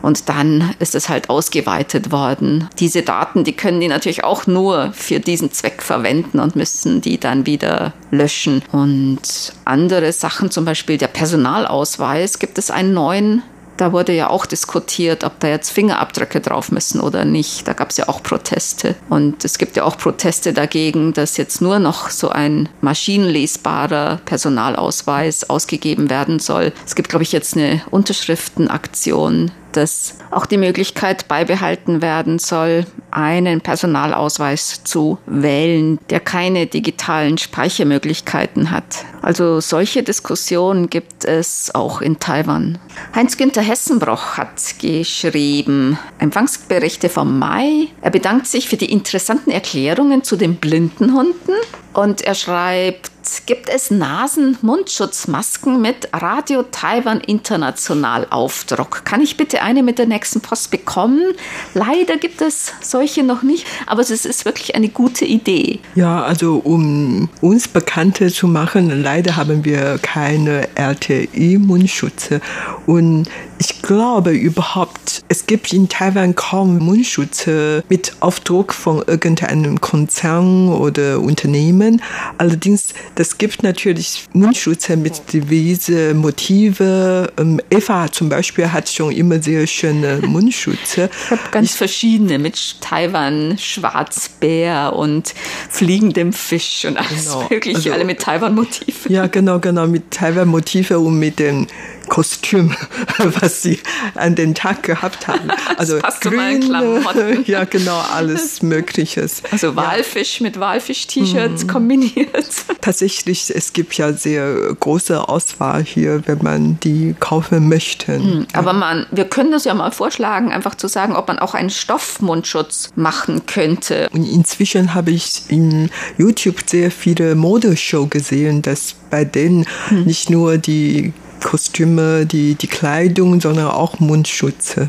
und 0.03 0.29
dann 0.29 0.75
ist 0.79 0.95
es 0.95 1.09
halt 1.09 1.29
ausgeweitet 1.29 2.13
worden. 2.13 2.69
Diese 2.79 3.03
Daten, 3.03 3.45
die 3.45 3.53
können 3.53 3.81
die 3.81 3.89
natürlich 3.89 4.25
auch 4.25 4.47
nur 4.47 4.93
für 4.93 5.21
diesen 5.21 5.53
Zweck 5.53 5.83
verwenden 5.83 6.39
und 6.39 6.57
müssen 6.57 7.01
die 7.01 7.19
dann 7.19 7.47
wieder 7.47 7.93
löschen. 8.11 8.63
Und 8.73 9.53
andere 9.65 10.13
Sachen, 10.13 10.51
zum 10.51 10.65
Beispiel 10.65 10.99
der 10.99 11.09
Personalausweis, 11.09 12.39
gibt 12.39 12.59
es 12.59 12.71
einen 12.71 12.95
neuen 12.95 13.43
da 13.79 13.93
wurde 13.93 14.13
ja 14.13 14.29
auch 14.29 14.45
diskutiert, 14.45 15.25
ob 15.25 15.41
da 15.41 15.49
jetzt 15.49 15.71
Fingerabdrücke 15.71 16.41
drauf 16.41 16.71
müssen 16.71 17.01
oder 17.01 17.25
nicht. 17.25 17.67
Da 17.67 17.73
gab 17.73 17.91
es 17.91 17.97
ja 17.97 18.09
auch 18.09 18.23
Proteste. 18.23 18.97
Und 19.09 19.45
es 19.45 19.57
gibt 19.57 19.77
ja 19.77 19.85
auch 19.85 19.97
Proteste 19.97 20.53
dagegen, 20.53 21.13
dass 21.13 21.37
jetzt 21.37 21.63
nur 21.63 21.79
noch 21.79 22.11
so 22.11 22.29
ein 22.29 22.69
maschinenlesbarer 22.81 24.21
Personalausweis 24.25 25.49
ausgegeben 25.49 26.11
werden 26.11 26.39
soll. 26.39 26.73
Es 26.85 26.95
gibt, 26.95 27.09
glaube 27.09 27.23
ich, 27.23 27.33
jetzt 27.33 27.57
eine 27.57 27.81
Unterschriftenaktion 27.91 29.53
dass 29.73 30.15
auch 30.31 30.47
die 30.47 30.57
Möglichkeit 30.57 31.29
beibehalten 31.29 32.03
werden 32.03 32.39
soll, 32.39 32.87
einen 33.11 33.61
Personalausweis 33.61 34.85
zu 34.85 35.19
wählen, 35.27 35.99
der 36.11 36.21
keine 36.21 36.67
digitalen 36.67 37.39
Speichermöglichkeiten 37.39 38.71
hat. 38.71 39.05
Also 39.23 39.61
solche 39.61 40.03
Diskussionen 40.03 40.91
gibt 40.91 41.25
es 41.25 41.75
auch 41.75 42.01
in 42.01 42.19
Taiwan. 42.19 42.79
Heinz-Günther 43.15 43.63
Hessenbroch 43.63 44.37
hat 44.37 44.79
geschrieben, 44.81 45.99
Empfangsberichte 46.19 47.09
vom 47.09 47.39
Mai. 47.39 47.89
Er 48.01 48.11
bedankt 48.11 48.47
sich 48.47 48.69
für 48.69 48.77
die 48.77 48.93
interessanten 48.93 49.51
Erklärungen 49.51 50.23
zu 50.23 50.37
den 50.37 50.57
Blindenhunden 50.57 51.55
und 51.95 52.21
er 52.23 52.35
schreibt, 52.35 53.11
gibt 53.47 53.69
es 53.69 53.91
Nasen-Mundschutzmasken 53.91 55.81
mit 55.81 56.09
Radio 56.13 56.63
Taiwan 56.63 57.21
International 57.21 58.27
Aufdruck. 58.31 59.05
Kann 59.05 59.21
ich 59.21 59.37
bitte 59.37 59.63
eine 59.63 59.83
mit 59.83 59.99
der 59.99 60.07
nächsten 60.07 60.41
Post 60.41 60.71
bekommen? 60.71 61.35
Leider 61.75 62.17
gibt 62.17 62.41
es 62.41 62.73
solche 62.81 63.23
noch 63.23 63.43
nicht, 63.43 63.67
aber 63.87 64.01
es 64.01 64.11
ist 64.11 64.45
wirklich 64.45 64.75
eine 64.75 64.89
gute 64.89 65.25
Idee. 65.25 65.81
Ja, 65.95 66.23
also 66.23 66.57
um 66.65 67.29
uns 67.41 67.69
bekannter 67.69 68.29
zu 68.29 68.49
machen, 68.49 69.03
leider 69.03 69.37
haben 69.37 69.65
wir 69.65 69.99
keine 70.01 70.69
RTI-Mundschutze 70.75 72.41
und 72.87 73.29
ich 73.59 73.78
glaube 73.89 74.33
überhaupt, 74.33 75.25
es 75.29 75.47
gibt 75.47 75.73
in 75.73 75.89
Taiwan 75.89 76.35
kaum 76.35 76.79
Mundschutze 76.79 77.83
mit 77.89 78.13
Aufdruck 78.21 78.75
von 78.75 79.03
irgendeinem 79.07 79.81
Konzern 79.81 80.69
oder 80.69 81.21
Unternehmen. 81.21 82.03
Allerdings, 82.37 82.93
das 83.15 83.39
gibt 83.39 83.63
natürlich 83.63 84.27
Mundschutze 84.35 84.99
mit 84.99 85.33
diverse 85.33 86.13
Motive. 86.13 87.33
Ähm, 87.39 87.63
Eva 87.71 88.13
zum 88.13 88.29
Beispiel 88.29 88.71
hat 88.71 88.91
schon 88.91 89.11
immer 89.11 89.43
sehr 89.43 89.67
schöne 89.67 90.19
Mundschutze. 90.23 91.09
Ich 91.25 91.31
habe 91.31 91.41
ganz 91.51 91.71
ich, 91.71 91.77
verschiedene 91.77 92.39
mit 92.39 92.83
Taiwan 92.83 93.57
Schwarzbär 93.57 94.93
und 94.95 95.33
fliegendem 95.71 96.35
Fisch 96.35 96.85
und 96.85 96.99
alles 96.99 97.25
genau. 97.25 97.49
mögliche, 97.51 97.79
also, 97.79 97.93
alle 97.93 98.05
mit 98.05 98.21
Taiwan-Motiven. 98.21 99.11
Ja, 99.11 99.29
genau, 99.29 99.59
genau, 99.61 99.87
mit 99.87 100.11
Taiwan-Motive 100.11 100.99
und 100.99 101.19
mit 101.19 101.39
den 101.39 101.69
Kostüm, 102.09 102.75
was 103.19 103.63
sie 103.63 103.78
an 104.15 104.35
den 104.35 104.55
Tag 104.55 104.83
gehabt 104.83 105.29
haben. 105.29 105.49
Also 105.77 105.99
grün, 106.21 106.75
ja 107.47 107.65
genau, 107.65 108.03
alles 108.13 108.63
Mögliches. 108.63 109.43
Also 109.53 109.77
Walfisch 109.77 110.41
ja. 110.41 110.45
mit 110.45 110.59
Walfisch-T-Shirts 110.59 111.65
mhm. 111.65 111.69
kombiniert. 111.69 112.49
Tatsächlich, 112.81 113.53
es 113.55 113.73
gibt 113.73 113.95
ja 113.95 114.13
sehr 114.13 114.75
große 114.81 115.29
Auswahl 115.29 115.85
hier, 115.85 116.23
wenn 116.27 116.39
man 116.43 116.81
die 116.81 117.15
kaufen 117.21 117.69
möchte. 117.69 118.19
Mhm. 118.19 118.47
Aber 118.55 118.73
man, 118.73 119.07
wir 119.13 119.27
können 119.27 119.53
das 119.53 119.65
ja 119.65 119.75
mal 119.75 119.93
vorschlagen, 119.93 120.51
einfach 120.51 120.75
zu 120.75 120.89
sagen, 120.89 121.15
ob 121.15 121.29
man 121.29 121.39
auch 121.39 121.55
einen 121.55 121.71
Stoffmundschutz 121.71 122.91
machen 122.97 123.47
könnte. 123.47 124.09
Und 124.13 124.25
inzwischen 124.25 124.95
habe 124.95 125.13
ich 125.13 125.43
in 125.49 125.91
YouTube 126.17 126.57
sehr 126.67 126.91
viele 126.91 127.37
Modeshow 127.37 128.07
gesehen, 128.07 128.63
dass 128.63 128.95
bei 129.11 129.25
denen 129.25 129.65
mhm. 129.91 130.05
nicht 130.05 130.31
nur 130.31 130.59
die 130.59 131.13
Kostüme, 131.41 132.27
die, 132.27 132.55
die 132.55 132.67
Kleidung, 132.67 133.41
sondern 133.41 133.69
auch 133.69 134.01
Mundschutze 134.01 134.89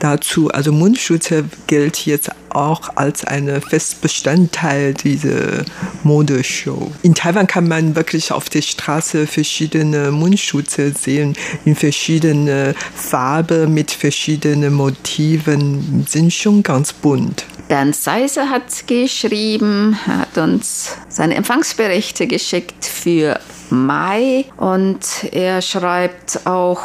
dazu. 0.00 0.50
Also 0.50 0.72
Mundschutze 0.72 1.44
gilt 1.66 2.04
jetzt 2.06 2.30
auch 2.48 2.96
als 2.96 3.24
ein 3.24 3.60
Festbestandteil 3.60 4.94
dieser 4.94 5.64
Modeshow. 6.02 6.90
In 7.02 7.14
Taiwan 7.14 7.46
kann 7.46 7.68
man 7.68 7.94
wirklich 7.94 8.32
auf 8.32 8.48
der 8.48 8.62
Straße 8.62 9.26
verschiedene 9.26 10.10
Mundschutze 10.10 10.92
sehen, 10.92 11.36
in 11.64 11.76
verschiedenen 11.76 12.74
Farben, 12.94 13.72
mit 13.72 13.92
verschiedenen 13.92 14.74
Motiven, 14.74 16.04
sind 16.08 16.32
schon 16.32 16.62
ganz 16.62 16.92
bunt. 16.92 17.46
Bernd 17.68 17.94
Seiser 17.94 18.50
hat 18.50 18.88
geschrieben, 18.88 19.96
hat 20.04 20.36
uns 20.36 20.96
seine 21.08 21.36
Empfangsberichte 21.36 22.26
geschickt 22.26 22.84
für 22.84 23.38
Mai 23.70 24.44
und 24.56 24.98
er 25.30 25.62
schreibt 25.62 26.46
auch, 26.46 26.80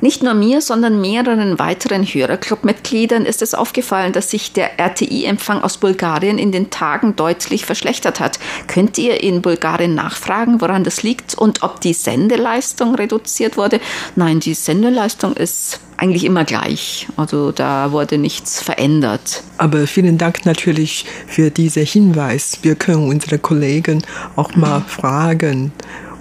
nicht 0.00 0.22
nur 0.22 0.34
mir, 0.34 0.60
sondern 0.60 1.00
mehreren 1.00 1.58
weiteren 1.58 2.04
Hörerclub-Mitgliedern 2.04 3.24
ist 3.26 3.42
es 3.42 3.54
aufgefallen, 3.54 4.12
dass 4.12 4.30
sich 4.30 4.52
der 4.52 4.78
RTI-Empfang 4.78 5.62
aus 5.62 5.78
Bulgarien 5.78 6.38
in 6.38 6.52
den 6.52 6.70
Tagen 6.70 7.16
deutlich 7.16 7.66
verschlechtert 7.66 8.20
hat. 8.20 8.38
Könnt 8.66 8.98
ihr 8.98 9.22
in 9.22 9.42
Bulgarien 9.42 9.94
nachfragen, 9.94 10.60
woran 10.60 10.84
das 10.84 11.02
liegt 11.02 11.34
und 11.34 11.62
ob 11.62 11.80
die 11.80 11.94
Sendeleistung 11.94 12.94
reduziert 12.94 13.56
wurde? 13.56 13.80
Nein, 14.16 14.40
die 14.40 14.54
Sendeleistung 14.54 15.34
ist 15.34 15.80
eigentlich 15.96 16.24
immer 16.24 16.44
gleich. 16.44 17.06
Also 17.16 17.52
da 17.52 17.92
wurde 17.92 18.18
nichts 18.18 18.60
verändert. 18.60 19.42
Aber 19.58 19.86
vielen 19.86 20.18
Dank 20.18 20.44
natürlich 20.44 21.04
für 21.26 21.50
diesen 21.50 21.86
Hinweis. 21.86 22.58
Wir 22.62 22.74
können 22.74 23.08
unsere 23.08 23.38
Kollegen 23.38 24.02
auch 24.34 24.56
mal 24.56 24.80
mhm. 24.80 24.84
fragen 24.86 25.72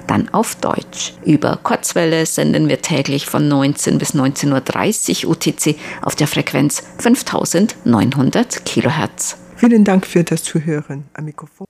dann 0.05 0.31
auf 0.35 0.55
Deutsch. 0.57 1.13
Über 1.25 1.57
Kurzwelle 1.63 2.27
senden 2.27 2.69
wir 2.69 2.83
täglich 2.83 3.25
von 3.25 3.47
19 3.47 3.97
bis 3.97 4.13
19.30 4.13 5.25
Uhr 5.25 5.31
UTC 5.31 5.75
auf 6.03 6.15
der 6.15 6.26
Frequenz 6.27 6.83
5900 6.99 8.65
Kilohertz. 8.65 9.37
Vielen 9.55 9.83
Dank 9.83 10.05
für 10.05 10.23
das 10.23 10.43
Zuhören 10.43 11.05
am 11.13 11.25
Mikrofon. 11.25 11.67